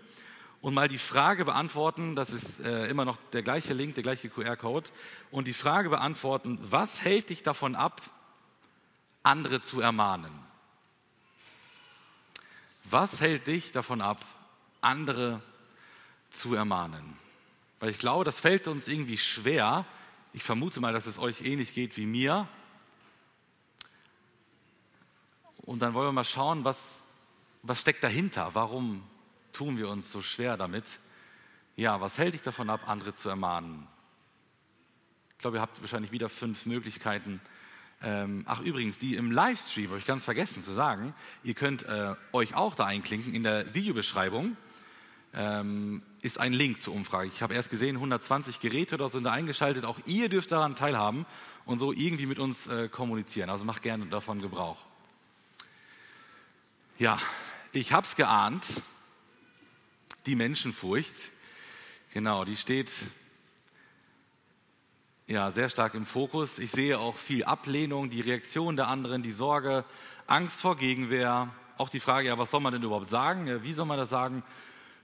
[0.62, 4.30] und mal die Frage beantworten, das ist äh, immer noch der gleiche Link, der gleiche
[4.30, 4.90] QR-Code,
[5.32, 8.02] und die Frage beantworten, was hält dich davon ab,
[9.24, 10.32] andere zu ermahnen?
[12.84, 14.26] Was hält dich davon ab,
[14.82, 15.42] andere
[16.32, 17.18] zu ermahnen?
[17.80, 19.86] Weil ich glaube, das fällt uns irgendwie schwer.
[20.34, 22.48] Ich vermute mal, dass es euch ähnlich geht wie mir.
[25.70, 27.04] Und dann wollen wir mal schauen, was,
[27.62, 28.50] was steckt dahinter?
[28.56, 29.04] Warum
[29.54, 30.84] tun wir uns so schwer damit?
[31.76, 33.86] Ja, was hält dich davon ab, andere zu ermahnen?
[35.34, 37.40] Ich glaube, ihr habt wahrscheinlich wieder fünf Möglichkeiten.
[38.02, 41.14] Ähm, ach, übrigens, die im Livestream, habe ich ganz vergessen zu sagen,
[41.44, 43.36] ihr könnt äh, euch auch da einklinken.
[43.36, 44.58] In der Videobeschreibung
[45.36, 47.28] ähm, ist ein Link zur Umfrage.
[47.28, 49.86] Ich habe erst gesehen, 120 Geräte oder so sind da eingeschaltet.
[49.86, 51.28] Auch ihr dürft daran teilhaben
[51.66, 53.52] und so irgendwie mit uns äh, kommunizieren.
[53.52, 54.89] Also macht gerne davon Gebrauch.
[57.00, 57.18] Ja,
[57.72, 58.66] ich habe es geahnt.
[60.26, 61.16] Die Menschenfurcht,
[62.14, 62.92] genau, die steht
[65.26, 66.60] ja sehr stark im Fokus.
[66.60, 69.86] Ich sehe auch viel Ablehnung, die Reaktion der anderen, die Sorge,
[70.28, 71.56] Angst vor Gegenwehr.
[71.78, 73.64] Auch die Frage, ja, was soll man denn überhaupt sagen?
[73.64, 74.44] Wie soll man das sagen?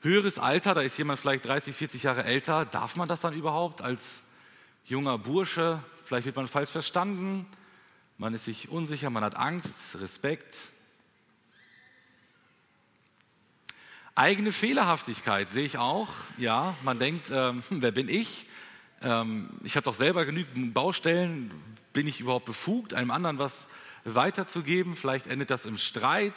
[0.02, 2.66] Höheres Alter, da ist jemand vielleicht 30, 40 Jahre älter.
[2.66, 4.22] Darf man das dann überhaupt als
[4.84, 5.82] junger Bursche?
[6.04, 7.46] Vielleicht wird man falsch verstanden.
[8.18, 10.58] Man ist sich unsicher, man hat Angst, Respekt.
[14.18, 16.07] Eigene Fehlerhaftigkeit sehe ich auch.
[16.38, 18.47] Ja, man denkt, ähm, wer bin ich?
[19.01, 21.51] Ähm, ich habe doch selber genügend Baustellen.
[21.91, 23.68] Bin ich überhaupt befugt, einem anderen was
[24.05, 24.95] weiterzugeben?
[24.95, 26.34] Vielleicht endet das im Streit.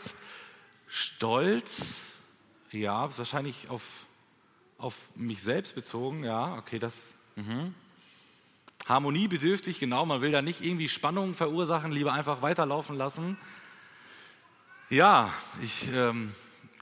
[0.89, 2.15] Stolz,
[2.73, 3.83] ja, wahrscheinlich auf,
[4.79, 6.25] auf mich selbst bezogen.
[6.25, 7.15] Ja, okay, das.
[7.37, 7.71] Mh.
[8.87, 10.05] Harmoniebedürftig, genau.
[10.05, 13.39] Man will da nicht irgendwie Spannungen verursachen, lieber einfach weiterlaufen lassen.
[14.89, 16.35] Ja, ich ähm,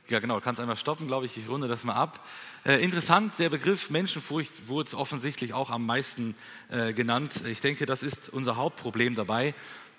[0.08, 2.24] ja genau, kannst einmal stoppen, glaube ich, ich runde das mal ab.
[2.64, 6.34] Äh, interessant, der Begriff Menschenfurcht wurde offensichtlich auch am meisten
[6.70, 7.42] äh, genannt.
[7.46, 9.54] Ich denke, das ist unser Hauptproblem dabei,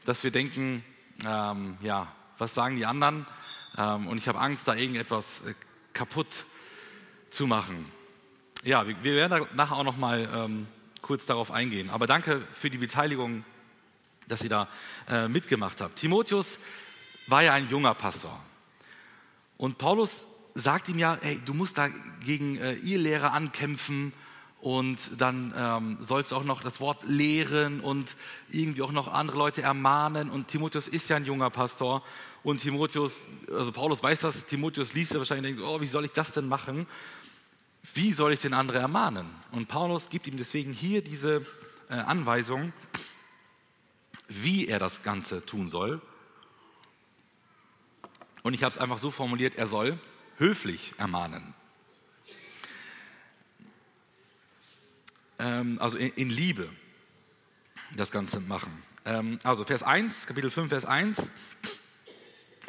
[0.06, 0.84] dass wir denken,
[1.26, 3.26] ähm, ja, was sagen die anderen?
[3.78, 5.54] Ähm, und ich habe Angst, da irgendetwas äh,
[5.94, 6.46] kaputt
[7.30, 7.92] zu machen.
[8.64, 10.68] Ja, wir, wir werden nachher auch noch mal ähm,
[11.02, 11.90] kurz darauf eingehen.
[11.90, 13.44] Aber danke für die Beteiligung,
[14.28, 14.68] dass ihr da
[15.10, 15.98] äh, mitgemacht habt.
[15.98, 16.60] Timotheus
[17.28, 18.40] war ja ein junger Pastor.
[19.58, 21.90] Und Paulus sagt ihm ja, hey, du musst da
[22.26, 24.14] gegen äh, ihr Lehrer ankämpfen
[24.60, 28.16] und dann ähm, sollst du auch noch das Wort lehren und
[28.50, 30.30] irgendwie auch noch andere Leute ermahnen.
[30.30, 32.04] Und Timotheus ist ja ein junger Pastor
[32.44, 36.12] und Timotheus, also Paulus weiß das, Timotheus liest ja wahrscheinlich denkt, oh, wie soll ich
[36.12, 36.88] das denn machen?
[37.94, 39.28] Wie soll ich den anderen ermahnen?
[39.52, 41.46] Und Paulus gibt ihm deswegen hier diese
[41.90, 42.74] äh, Anweisung,
[44.28, 46.02] wie er das Ganze tun soll.
[48.48, 50.00] Und ich habe es einfach so formuliert, er soll
[50.38, 51.54] höflich ermahnen.
[55.38, 56.70] Ähm, also in, in, Liebe
[57.98, 58.72] das Ganze machen.
[59.04, 61.30] Ähm, also Vers 1, Kapitel 5, Vers 1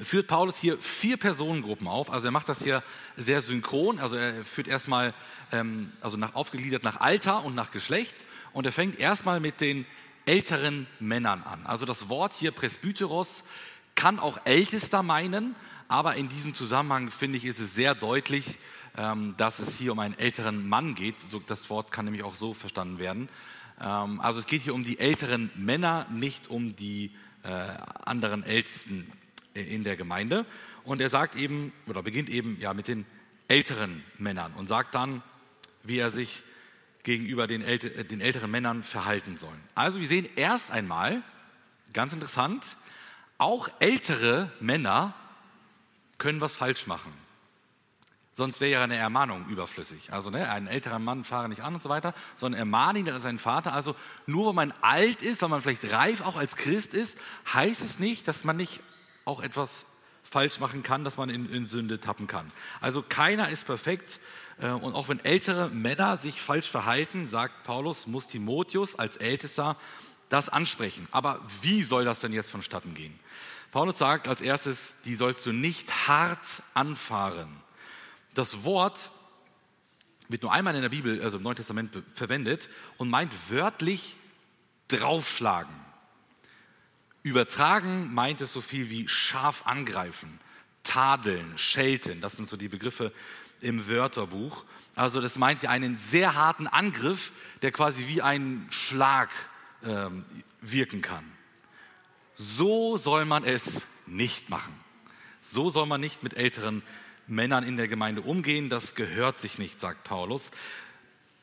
[0.00, 2.10] führt Paulus hier vier Personengruppen auf.
[2.10, 2.82] Also er macht das hier
[3.16, 4.00] sehr synchron.
[4.00, 5.14] Also er führt erstmal
[5.52, 8.16] ähm, also nach, aufgegliedert nach Alter und nach Geschlecht.
[8.52, 9.86] Und er fängt erstmal mit den
[10.26, 11.64] älteren Männern an.
[11.66, 13.44] Also das Wort hier Presbyteros
[13.98, 15.56] kann auch Ältester meinen,
[15.88, 18.56] aber in diesem Zusammenhang finde ich, ist es sehr deutlich,
[18.96, 21.16] ähm, dass es hier um einen älteren Mann geht.
[21.48, 23.28] Das Wort kann nämlich auch so verstanden werden.
[23.80, 27.10] Ähm, also es geht hier um die älteren Männer, nicht um die
[27.42, 27.48] äh,
[28.04, 29.10] anderen Ältesten
[29.54, 30.46] in der Gemeinde.
[30.84, 33.04] Und er sagt eben, oder beginnt eben ja mit den
[33.48, 35.24] älteren Männern und sagt dann,
[35.82, 36.44] wie er sich
[37.02, 39.56] gegenüber den, älte, äh, den älteren Männern verhalten soll.
[39.74, 41.20] Also wir sehen erst einmal,
[41.92, 42.76] ganz interessant,
[43.38, 45.14] auch ältere Männer
[46.18, 47.12] können was falsch machen.
[48.34, 50.12] Sonst wäre ja eine Ermahnung überflüssig.
[50.12, 53.16] Also ne, ein älterer Mann fahre nicht an und so weiter, sondern ermahne ihn, der
[53.16, 53.72] ist sein Vater.
[53.72, 57.18] Also nur weil man alt ist, weil man vielleicht reif auch als Christ ist,
[57.52, 58.80] heißt es nicht, dass man nicht
[59.24, 59.86] auch etwas
[60.22, 62.52] falsch machen kann, dass man in, in Sünde tappen kann.
[62.80, 64.20] Also keiner ist perfekt.
[64.60, 69.76] Äh, und auch wenn ältere Männer sich falsch verhalten, sagt Paulus, muss Timotheus als Ältester
[70.28, 71.06] das ansprechen.
[71.10, 73.18] Aber wie soll das denn jetzt vonstatten gehen?
[73.70, 77.48] Paulus sagt als erstes, die sollst du nicht hart anfahren.
[78.34, 79.10] Das Wort
[80.28, 84.16] wird nur einmal in der Bibel, also im Neuen Testament, verwendet und meint wörtlich
[84.88, 85.74] draufschlagen.
[87.22, 90.40] Übertragen meint es so viel wie scharf angreifen,
[90.82, 92.20] tadeln, schelten.
[92.20, 93.12] Das sind so die Begriffe
[93.60, 94.64] im Wörterbuch.
[94.94, 99.30] Also das meint ja einen sehr harten Angriff, der quasi wie ein Schlag
[99.84, 100.24] ähm,
[100.60, 101.24] wirken kann.
[102.36, 104.72] So soll man es nicht machen.
[105.42, 106.82] So soll man nicht mit älteren
[107.26, 108.68] Männern in der Gemeinde umgehen.
[108.68, 110.50] Das gehört sich nicht, sagt Paulus.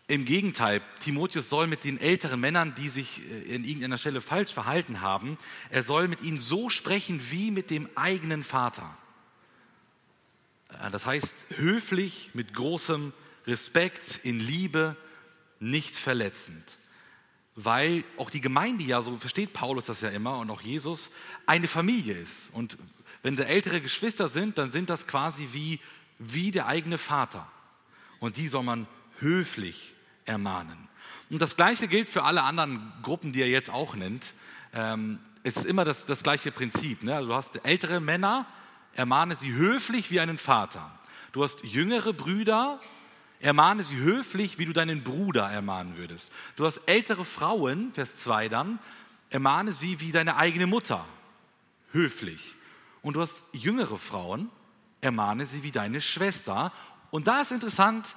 [0.07, 4.53] Im Gegenteil, Timotheus soll mit den älteren Männern, die sich äh, in irgendeiner Stelle falsch
[4.53, 5.37] verhalten haben,
[5.71, 8.97] er soll mit ihnen so sprechen wie mit dem eigenen Vater.
[10.69, 13.13] Äh, das heißt, höflich, mit großem
[13.47, 14.95] Respekt, in Liebe,
[15.59, 16.77] nicht verletzend
[17.55, 21.09] weil auch die Gemeinde ja, so versteht Paulus das ja immer und auch Jesus,
[21.45, 22.53] eine Familie ist.
[22.53, 22.77] Und
[23.23, 25.79] wenn da ältere Geschwister sind, dann sind das quasi wie,
[26.19, 27.47] wie der eigene Vater.
[28.19, 28.87] Und die soll man
[29.19, 29.93] höflich
[30.25, 30.77] ermahnen.
[31.29, 34.33] Und das Gleiche gilt für alle anderen Gruppen, die er jetzt auch nennt.
[34.73, 37.03] Ähm, es ist immer das, das gleiche Prinzip.
[37.03, 37.15] Ne?
[37.15, 38.45] Also du hast ältere Männer,
[38.93, 40.91] ermahne sie höflich wie einen Vater.
[41.31, 42.79] Du hast jüngere Brüder,
[43.45, 46.31] Ermahne sie höflich, wie du deinen Bruder ermahnen würdest.
[46.55, 48.79] Du hast ältere Frauen, Vers 2 dann,
[49.29, 51.05] ermahne sie wie deine eigene Mutter,
[51.91, 52.55] höflich.
[53.03, 54.49] und du hast jüngere Frauen,
[54.99, 56.73] ermahne sie wie deine Schwester.
[57.11, 58.15] Und da ist interessant,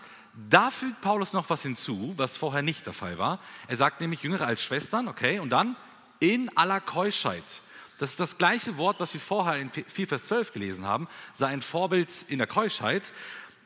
[0.48, 3.38] da fügt Paulus noch was hinzu, was vorher nicht der Fall war.
[3.66, 5.76] Er sagt nämlich Jüngere als Schwestern, okay, und dann
[6.20, 7.60] in aller Keuschheit.
[7.98, 11.48] Das ist das gleiche Wort, was wir vorher in 4 Vers 12 gelesen haben, sei
[11.48, 13.12] ein Vorbild in der Keuschheit.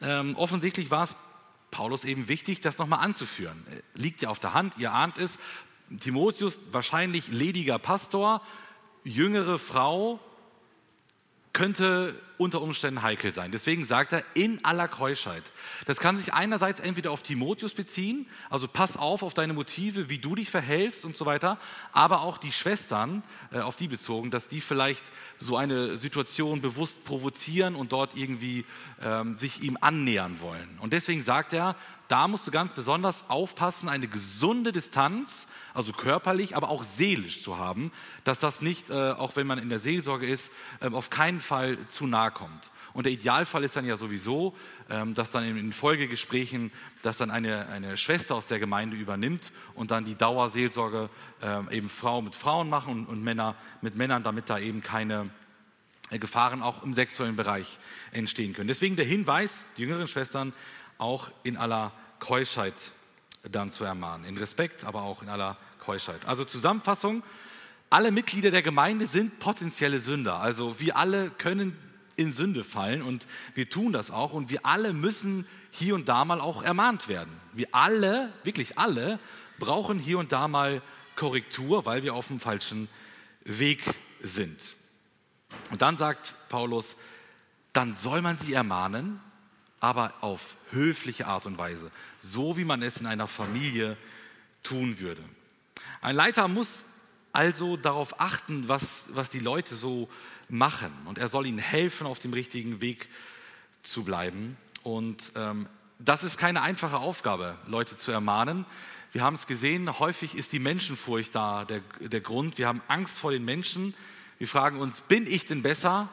[0.01, 1.15] Ähm, offensichtlich war es
[1.73, 3.67] Paulus eben wichtig, das nochmal anzuführen.
[3.95, 5.39] Liegt ja auf der Hand, ihr ahnt es.
[5.99, 8.41] Timotheus, wahrscheinlich lediger Pastor,
[9.03, 10.21] jüngere Frau,
[11.53, 13.51] könnte unter Umständen heikel sein.
[13.51, 15.43] Deswegen sagt er in aller Keuschheit.
[15.87, 20.19] Das kann sich einerseits entweder auf Timotheus beziehen, also pass auf auf deine Motive, wie
[20.19, 21.59] du dich verhältst und so weiter,
[21.93, 23.23] aber auch die Schwestern,
[23.53, 25.05] äh, auf die bezogen, dass die vielleicht
[25.39, 28.65] so eine Situation bewusst provozieren und dort irgendwie
[29.01, 30.79] ähm, sich ihm annähern wollen.
[30.81, 31.77] Und deswegen sagt er,
[32.13, 37.57] da musst du ganz besonders aufpassen, eine gesunde Distanz, also körperlich, aber auch seelisch zu
[37.57, 37.91] haben,
[38.25, 41.79] dass das nicht, äh, auch wenn man in der Seelsorge ist, äh, auf keinen Fall
[41.91, 42.71] zu nahe kommt.
[42.93, 44.55] Und der Idealfall ist dann ja sowieso,
[44.91, 46.71] ähm, dass dann in Folgegesprächen,
[47.03, 51.09] dass dann eine, eine Schwester aus der Gemeinde übernimmt und dann die Dauerseelsorge
[51.41, 55.31] äh, eben Frauen mit Frauen machen und, und Männer mit Männern, damit da eben keine
[56.11, 57.79] äh, Gefahren auch im sexuellen Bereich
[58.13, 58.69] entstehen können.
[58.69, 60.53] Deswegen der Hinweis, die jüngeren Schwestern
[60.99, 62.75] auch in aller Keuschheit
[63.51, 64.25] dann zu ermahnen.
[64.27, 66.27] In Respekt, aber auch in aller Keuschheit.
[66.27, 67.23] Also Zusammenfassung,
[67.91, 70.37] alle Mitglieder der Gemeinde sind potenzielle Sünder.
[70.37, 71.77] Also wir alle können
[72.17, 76.25] in Sünde fallen und wir tun das auch und wir alle müssen hier und da
[76.25, 77.33] mal auch ermahnt werden.
[77.53, 79.19] Wir alle, wirklich alle,
[79.59, 80.83] brauchen hier und da mal
[81.17, 82.89] Korrektur, weil wir auf dem falschen
[83.45, 83.83] Weg
[84.21, 84.77] sind.
[85.71, 86.97] Und dann sagt Paulus,
[87.73, 89.21] dann soll man sie ermahnen,
[89.81, 91.91] aber auf höfliche Art und Weise,
[92.21, 93.97] so wie man es in einer Familie
[94.63, 95.23] tun würde.
[96.01, 96.85] Ein Leiter muss
[97.33, 100.09] also darauf achten, was, was die Leute so
[100.49, 103.09] machen und er soll ihnen helfen, auf dem richtigen Weg
[103.83, 104.57] zu bleiben.
[104.83, 105.69] Und ähm,
[105.99, 108.67] das ist keine einfache Aufgabe, Leute zu ermahnen.
[109.13, 112.59] Wir haben es gesehen, häufig ist die Menschenfurcht da der, der Grund.
[112.59, 113.95] Wir haben Angst vor den Menschen.
[114.39, 116.09] Wir fragen uns, bin ich denn besser?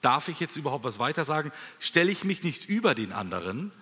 [0.00, 1.50] Darf ich jetzt überhaupt was weiter sagen?
[1.80, 3.72] Stelle ich mich nicht über den anderen?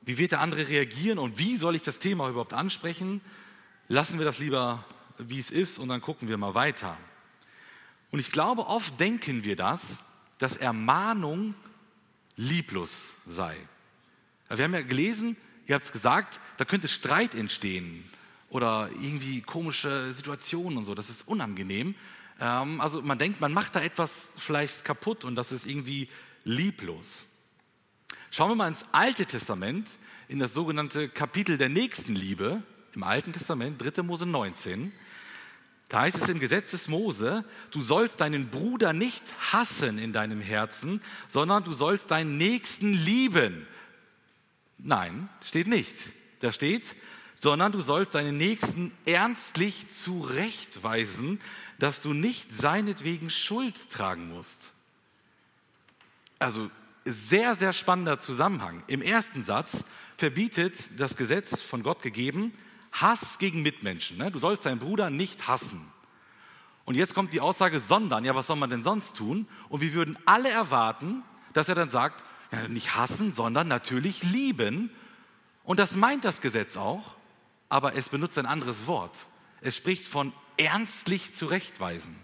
[0.00, 3.20] Wie wird der andere reagieren und wie soll ich das Thema überhaupt ansprechen?
[3.88, 4.84] Lassen wir das lieber,
[5.28, 6.96] wie es ist, und dann gucken wir mal weiter.
[8.10, 9.98] Und ich glaube, oft denken wir das,
[10.38, 11.54] dass Ermahnung
[12.36, 13.56] lieblos sei.
[14.48, 18.04] Wir haben ja gelesen, ihr habt es gesagt, da könnte Streit entstehen
[18.48, 20.94] oder irgendwie komische Situationen und so.
[20.94, 21.94] Das ist unangenehm.
[22.40, 26.08] Ähm, also man denkt, man macht da etwas vielleicht kaputt und das ist irgendwie
[26.44, 27.26] lieblos.
[28.30, 29.88] Schauen wir mal ins Alte Testament,
[30.28, 32.62] in das sogenannte Kapitel der Nächstenliebe,
[32.94, 34.02] im Alten Testament, 3.
[34.02, 34.92] Mose 19.
[35.90, 40.40] Da heißt es im Gesetz des Mose, du sollst deinen Bruder nicht hassen in deinem
[40.40, 43.66] Herzen, sondern du sollst deinen Nächsten lieben.
[44.78, 45.92] Nein, steht nicht.
[46.38, 46.94] Da steht,
[47.40, 51.40] sondern du sollst deinen Nächsten ernstlich zurechtweisen,
[51.80, 54.72] dass du nicht seinetwegen Schuld tragen musst.
[56.38, 56.70] Also
[57.04, 58.84] sehr, sehr spannender Zusammenhang.
[58.86, 59.82] Im ersten Satz
[60.18, 62.52] verbietet das Gesetz von Gott gegeben
[62.92, 64.18] Hass gegen Mitmenschen.
[64.18, 64.30] Ne?
[64.30, 65.90] Du sollst deinen Bruder nicht hassen.
[66.84, 69.46] Und jetzt kommt die Aussage, sondern, ja, was soll man denn sonst tun?
[69.68, 71.22] Und wir würden alle erwarten,
[71.52, 74.90] dass er dann sagt, ja, nicht hassen, sondern natürlich lieben.
[75.64, 77.14] Und das meint das Gesetz auch,
[77.68, 79.16] aber es benutzt ein anderes Wort.
[79.60, 82.16] Es spricht von ernstlich zurechtweisen.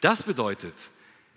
[0.00, 0.74] Das bedeutet,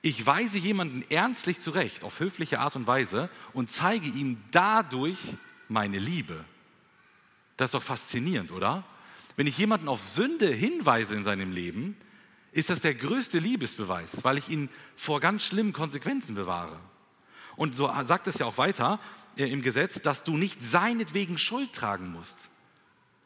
[0.01, 5.17] ich weise jemanden ernstlich zurecht, auf höfliche Art und Weise und zeige ihm dadurch
[5.67, 6.43] meine Liebe.
[7.57, 8.83] Das ist doch faszinierend, oder?
[9.35, 11.97] Wenn ich jemanden auf Sünde hinweise in seinem Leben,
[12.51, 16.79] ist das der größte Liebesbeweis, weil ich ihn vor ganz schlimmen Konsequenzen bewahre.
[17.57, 18.99] Und so sagt es ja auch weiter
[19.37, 22.49] äh, im Gesetz, dass du nicht seinetwegen Schuld tragen musst.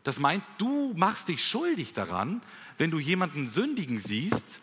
[0.03, 2.41] Das meint, du machst dich schuldig daran,
[2.77, 4.61] wenn du jemanden sündigen siehst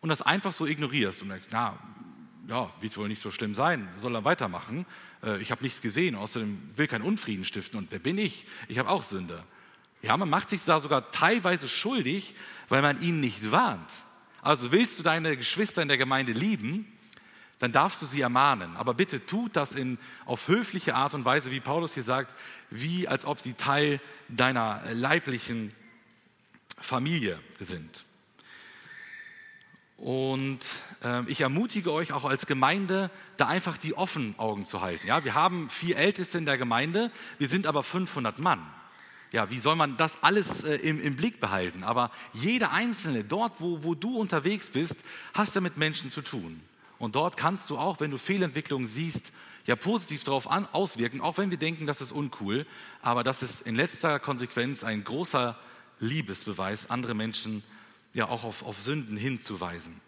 [0.00, 1.78] und das einfach so ignorierst und denkst, na,
[2.52, 4.84] ja, wird wohl nicht so schlimm sein, soll er weitermachen.
[5.22, 8.46] Äh, ich habe nichts gesehen, außerdem will kein Unfrieden stiften und wer bin ich?
[8.68, 9.42] Ich habe auch Sünde.
[10.02, 12.34] Ja, man macht sich da sogar teilweise schuldig,
[12.68, 13.90] weil man ihn nicht warnt.
[14.42, 16.86] Also willst du deine Geschwister in der Gemeinde lieben,
[17.58, 18.76] dann darfst du sie ermahnen.
[18.76, 19.96] Aber bitte tut das in,
[20.26, 22.34] auf höfliche Art und Weise, wie Paulus hier sagt,
[22.68, 23.98] wie als ob sie Teil
[24.28, 25.72] deiner leiblichen
[26.78, 28.04] Familie sind.
[29.96, 30.58] Und
[31.26, 35.06] ich ermutige euch auch als Gemeinde, da einfach die offenen Augen zu halten.
[35.06, 38.64] Ja, wir haben vier Älteste in der Gemeinde, wir sind aber 500 Mann.
[39.32, 41.84] Ja, wie soll man das alles äh, im, im, Blick behalten?
[41.84, 44.96] Aber jeder Einzelne, dort, wo, wo du unterwegs bist,
[45.32, 46.60] hast du mit Menschen zu tun.
[46.98, 49.32] Und dort kannst du auch, wenn du Fehlentwicklungen siehst,
[49.66, 52.66] ja positiv darauf auswirken, auch wenn wir denken, das ist uncool.
[53.00, 55.58] Aber das ist in letzter Konsequenz ein großer
[55.98, 57.62] Liebesbeweis, andere Menschen
[58.12, 60.00] ja auch auf, auf Sünden hinzuweisen.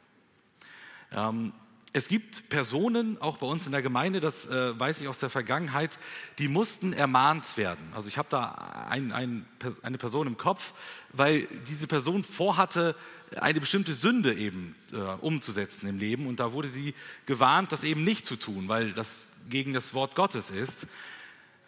[1.15, 1.53] Ähm,
[1.97, 5.31] es gibt Personen, auch bei uns in der Gemeinde, das äh, weiß ich aus der
[5.31, 5.97] Vergangenheit,
[6.39, 7.87] die mussten ermahnt werden.
[7.95, 9.47] Also ich habe da ein, ein,
[9.83, 10.75] eine Person im Kopf,
[11.13, 12.97] weil diese Person vorhatte,
[13.41, 16.27] eine bestimmte Sünde eben äh, umzusetzen im Leben.
[16.27, 16.95] Und da wurde sie
[17.27, 20.89] gewarnt, das eben nicht zu tun, weil das gegen das Wort Gottes ist.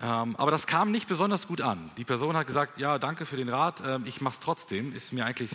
[0.01, 1.91] Ähm, aber das kam nicht besonders gut an.
[1.97, 5.13] Die Person hat gesagt, ja, danke für den Rat, äh, ich mache es trotzdem, ist
[5.13, 5.53] mir eigentlich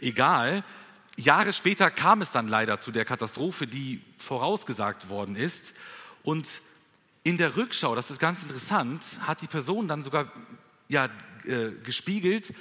[0.00, 0.62] egal.
[1.16, 5.74] Jahre später kam es dann leider zu der Katastrophe, die vorausgesagt worden ist.
[6.22, 6.46] Und
[7.24, 10.32] in der Rückschau, das ist ganz interessant, hat die Person dann sogar
[10.88, 11.08] ja,
[11.44, 12.52] äh, gespiegelt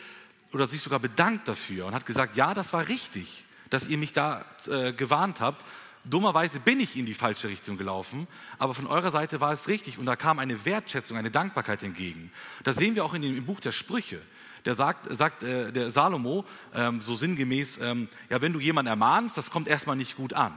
[0.54, 4.14] oder sich sogar bedankt dafür und hat gesagt, ja, das war richtig, dass ihr mich
[4.14, 5.66] da äh, gewarnt habt.
[6.04, 8.28] Dummerweise bin ich in die falsche Richtung gelaufen,
[8.58, 12.32] aber von eurer Seite war es richtig und da kam eine Wertschätzung, eine Dankbarkeit entgegen.
[12.64, 14.22] Das sehen wir auch in dem, im Buch der Sprüche
[14.66, 19.38] der sagt, sagt äh, der Salomo ähm, so sinngemäß, ähm, ja, wenn du jemanden ermahnst,
[19.38, 20.54] das kommt erstmal nicht gut an.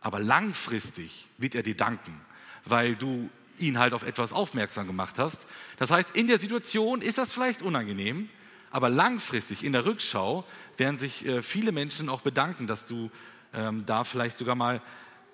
[0.00, 2.18] Aber langfristig wird er dir danken,
[2.64, 5.46] weil du ihn halt auf etwas aufmerksam gemacht hast.
[5.78, 8.28] Das heißt, in der Situation ist das vielleicht unangenehm,
[8.70, 10.44] aber langfristig in der Rückschau
[10.76, 13.10] werden sich äh, viele Menschen auch bedanken, dass du
[13.52, 14.80] ähm, da vielleicht sogar mal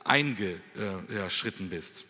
[0.04, 2.05] eingeschritten bist.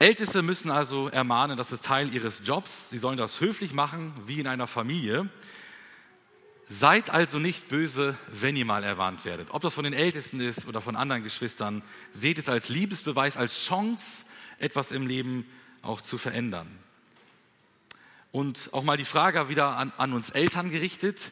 [0.00, 2.88] Älteste müssen also ermahnen, das ist Teil ihres Jobs.
[2.88, 5.28] Sie sollen das höflich machen, wie in einer Familie.
[6.66, 9.50] Seid also nicht böse, wenn ihr mal erwarnt werdet.
[9.50, 11.82] Ob das von den Ältesten ist oder von anderen Geschwistern,
[12.12, 14.24] seht es als Liebesbeweis, als Chance,
[14.58, 15.44] etwas im Leben
[15.82, 16.66] auch zu verändern.
[18.32, 21.30] Und auch mal die Frage wieder an, an uns Eltern gerichtet.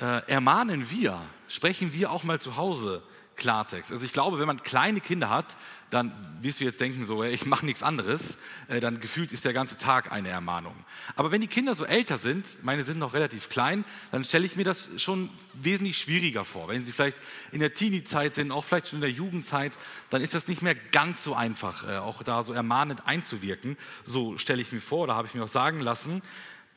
[0.00, 3.02] Äh, ermahnen wir, sprechen wir auch mal zu Hause
[3.36, 3.92] Klartext.
[3.92, 5.56] Also ich glaube, wenn man kleine Kinder hat,
[5.90, 9.52] dann wirst du jetzt denken, so, ich mache nichts anderes, äh, dann gefühlt ist der
[9.52, 10.74] ganze Tag eine Ermahnung.
[11.16, 14.56] Aber wenn die Kinder so älter sind, meine sind noch relativ klein, dann stelle ich
[14.56, 16.68] mir das schon wesentlich schwieriger vor.
[16.68, 17.18] Wenn sie vielleicht
[17.50, 19.72] in der Teenie-Zeit sind, auch vielleicht schon in der Jugendzeit,
[20.08, 23.76] dann ist das nicht mehr ganz so einfach, äh, auch da so ermahnend einzuwirken.
[24.06, 26.22] So stelle ich mir vor, oder habe ich mir auch sagen lassen.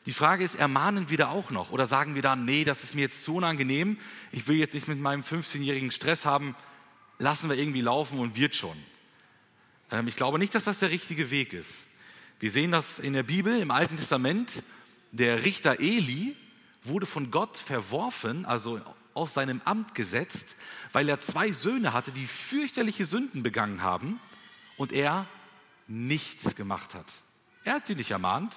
[0.06, 1.72] Die Frage ist, ermahnen wir da auch noch?
[1.72, 3.98] Oder sagen wir dann, nee, das ist mir jetzt zu unangenehm,
[4.32, 6.56] ich will jetzt nicht mit meinem 15-jährigen Stress haben,
[7.18, 8.78] lassen wir irgendwie laufen und wird schon.
[9.92, 11.84] Ähm, ich glaube nicht, dass das der richtige Weg ist.
[12.40, 14.62] Wir sehen das in der Bibel, im Alten Testament.
[15.12, 16.36] Der Richter Eli
[16.84, 18.80] wurde von Gott verworfen, also
[19.16, 20.56] aus seinem Amt gesetzt,
[20.92, 24.20] weil er zwei Söhne hatte, die fürchterliche Sünden begangen haben
[24.78, 25.26] und er
[25.88, 27.06] nichts gemacht hat.
[27.64, 28.56] Er hat sie nicht ermahnt,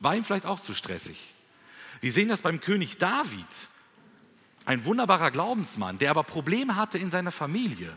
[0.00, 1.34] war ihm vielleicht auch zu stressig.
[2.00, 3.46] Wir sehen das beim König David,
[4.64, 7.92] ein wunderbarer Glaubensmann, der aber Probleme hatte in seiner Familie,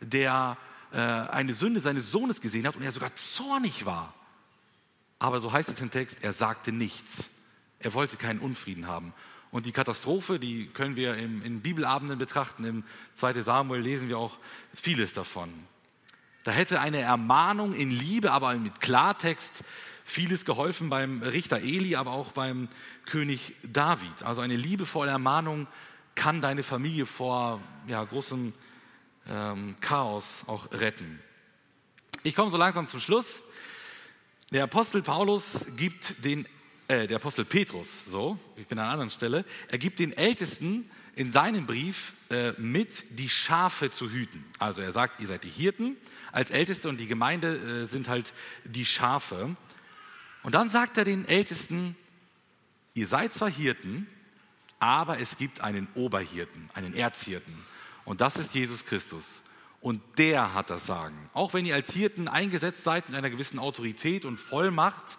[0.00, 0.56] der
[0.92, 4.14] äh, eine Sünde seines Sohnes gesehen hat und er sogar zornig war.
[5.18, 7.30] Aber so heißt es im Text, er sagte nichts.
[7.78, 9.12] Er wollte keinen Unfrieden haben.
[9.50, 12.64] Und die Katastrophe, die können wir im, in Bibelabenden betrachten.
[12.64, 12.84] Im
[13.14, 13.42] 2.
[13.42, 14.36] Samuel lesen wir auch
[14.74, 15.52] vieles davon.
[16.44, 19.64] Da hätte eine Ermahnung in Liebe, aber mit Klartext
[20.06, 22.68] vieles geholfen beim Richter Eli, aber auch beim
[23.04, 24.22] König David.
[24.22, 25.66] Also eine liebevolle Ermahnung
[26.14, 28.54] kann deine Familie vor ja, großem
[29.28, 31.20] ähm, Chaos auch retten.
[32.22, 33.42] Ich komme so langsam zum Schluss.
[34.52, 36.46] Der Apostel Paulus gibt den,
[36.88, 40.88] äh, der Apostel Petrus, so, ich bin an einer anderen Stelle, er gibt den Ältesten
[41.16, 44.44] in seinem Brief äh, mit, die Schafe zu hüten.
[44.58, 45.96] Also er sagt, ihr seid die Hirten
[46.30, 48.34] als Älteste und die Gemeinde äh, sind halt
[48.64, 49.56] die Schafe.
[50.46, 51.96] Und dann sagt er den Ältesten,
[52.94, 54.06] ihr seid zwar Hirten,
[54.78, 57.52] aber es gibt einen Oberhirten, einen Erzhirten.
[58.04, 59.42] Und das ist Jesus Christus.
[59.80, 61.16] Und der hat das Sagen.
[61.34, 65.18] Auch wenn ihr als Hirten eingesetzt seid mit einer gewissen Autorität und Vollmacht,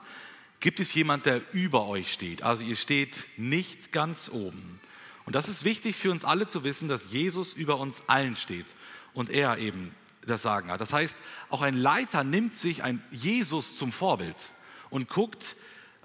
[0.61, 2.41] gibt es jemand, der über euch steht.
[2.41, 4.79] Also ihr steht nicht ganz oben.
[5.25, 8.67] Und das ist wichtig für uns alle zu wissen, dass Jesus über uns allen steht
[9.13, 9.93] und er eben
[10.25, 10.79] das Sagen hat.
[10.79, 11.17] Das heißt,
[11.49, 14.53] auch ein Leiter nimmt sich ein Jesus zum Vorbild
[14.89, 15.55] und guckt,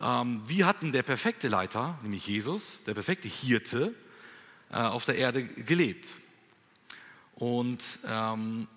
[0.01, 3.95] ähm, wie hat denn der perfekte Leiter, nämlich Jesus, der perfekte Hirte,
[4.71, 6.09] äh, auf der Erde gelebt.
[7.35, 8.69] Und ähm,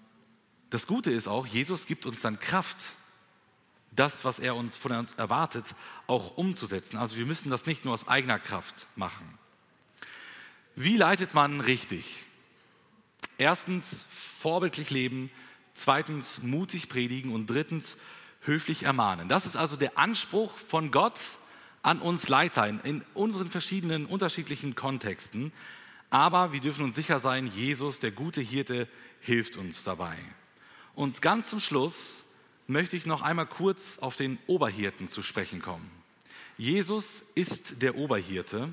[0.69, 2.77] das Gute ist auch, Jesus gibt uns dann Kraft,
[3.91, 5.73] das, was er uns von uns erwartet,
[6.07, 6.97] auch umzusetzen.
[6.97, 9.37] Also wir müssen das nicht nur aus eigener Kraft machen.
[10.75, 12.25] Wie leitet man richtig?
[13.37, 15.31] Erstens, vorbildlich leben.
[15.73, 17.33] Zweitens, mutig predigen.
[17.33, 17.95] Und drittens,
[18.45, 19.27] höflich ermahnen.
[19.27, 21.19] Das ist also der Anspruch von Gott
[21.81, 25.51] an uns Leiter in, unseren verschiedenen unterschiedlichen Kontexten.
[26.09, 28.87] Aber wir dürfen uns sicher sein, Jesus, der gute Hirte,
[29.21, 30.15] hilft uns dabei.
[30.93, 32.23] Und ganz zum Schluss
[32.67, 35.89] möchte ich noch einmal kurz auf den Oberhirten zu sprechen kommen.
[36.57, 38.69] Jesus ist der Oberhirte.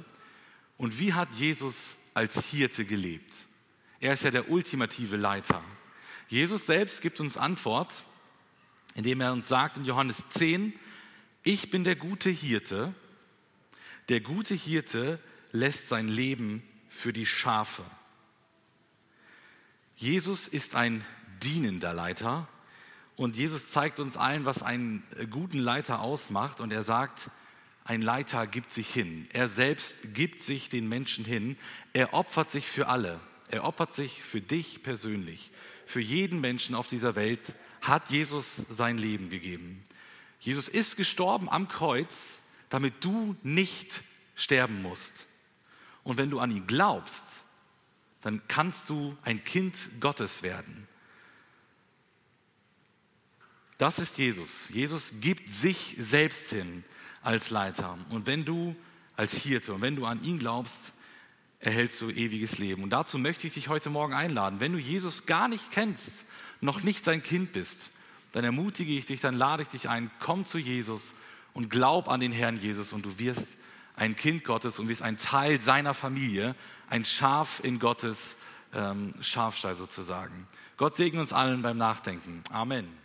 [0.79, 3.35] Und wie hat Jesus als Hirte gelebt?
[4.01, 5.62] Er ist ja der ultimative Leiter.
[6.29, 8.05] Jesus selbst gibt uns Antwort,
[8.95, 10.72] indem er uns sagt in Johannes 10,
[11.43, 12.95] ich bin der gute Hirte.
[14.09, 15.18] Der gute Hirte
[15.53, 17.84] lässt sein Leben für die Schafe.
[19.97, 21.05] Jesus ist ein
[21.43, 22.49] dienender Leiter
[23.16, 27.30] und Jesus zeigt uns allen, was einen guten Leiter ausmacht und er sagt,
[27.84, 29.26] ein Leiter gibt sich hin.
[29.32, 31.57] Er selbst gibt sich den Menschen hin.
[31.93, 33.20] Er opfert sich für alle.
[33.49, 35.51] Er opfert sich für dich persönlich.
[35.84, 39.85] Für jeden Menschen auf dieser Welt hat Jesus sein Leben gegeben.
[40.41, 44.03] Jesus ist gestorben am Kreuz, damit du nicht
[44.35, 45.26] sterben musst.
[46.05, 47.43] Und wenn du an ihn glaubst,
[48.22, 50.89] dann kannst du ein Kind Gottes werden.
[53.78, 54.68] Das ist Jesus.
[54.70, 56.85] Jesus gibt sich selbst hin
[57.20, 57.99] als Leiter.
[58.11, 58.76] Und wenn du
[59.16, 60.93] als Hirte und wenn du an ihn glaubst,
[61.59, 62.83] erhältst du ewiges Leben.
[62.83, 64.61] Und dazu möchte ich dich heute Morgen einladen.
[64.61, 66.26] Wenn du Jesus gar nicht kennst,
[66.62, 67.90] noch nicht sein Kind bist,
[68.32, 71.12] dann ermutige ich dich, dann lade ich dich ein, komm zu Jesus
[71.52, 73.58] und glaub an den Herrn Jesus und du wirst
[73.94, 76.54] ein Kind Gottes und wirst ein Teil seiner Familie,
[76.88, 78.36] ein Schaf in Gottes
[78.72, 80.46] ähm, Schafstall sozusagen.
[80.78, 82.42] Gott segne uns allen beim Nachdenken.
[82.50, 83.01] Amen.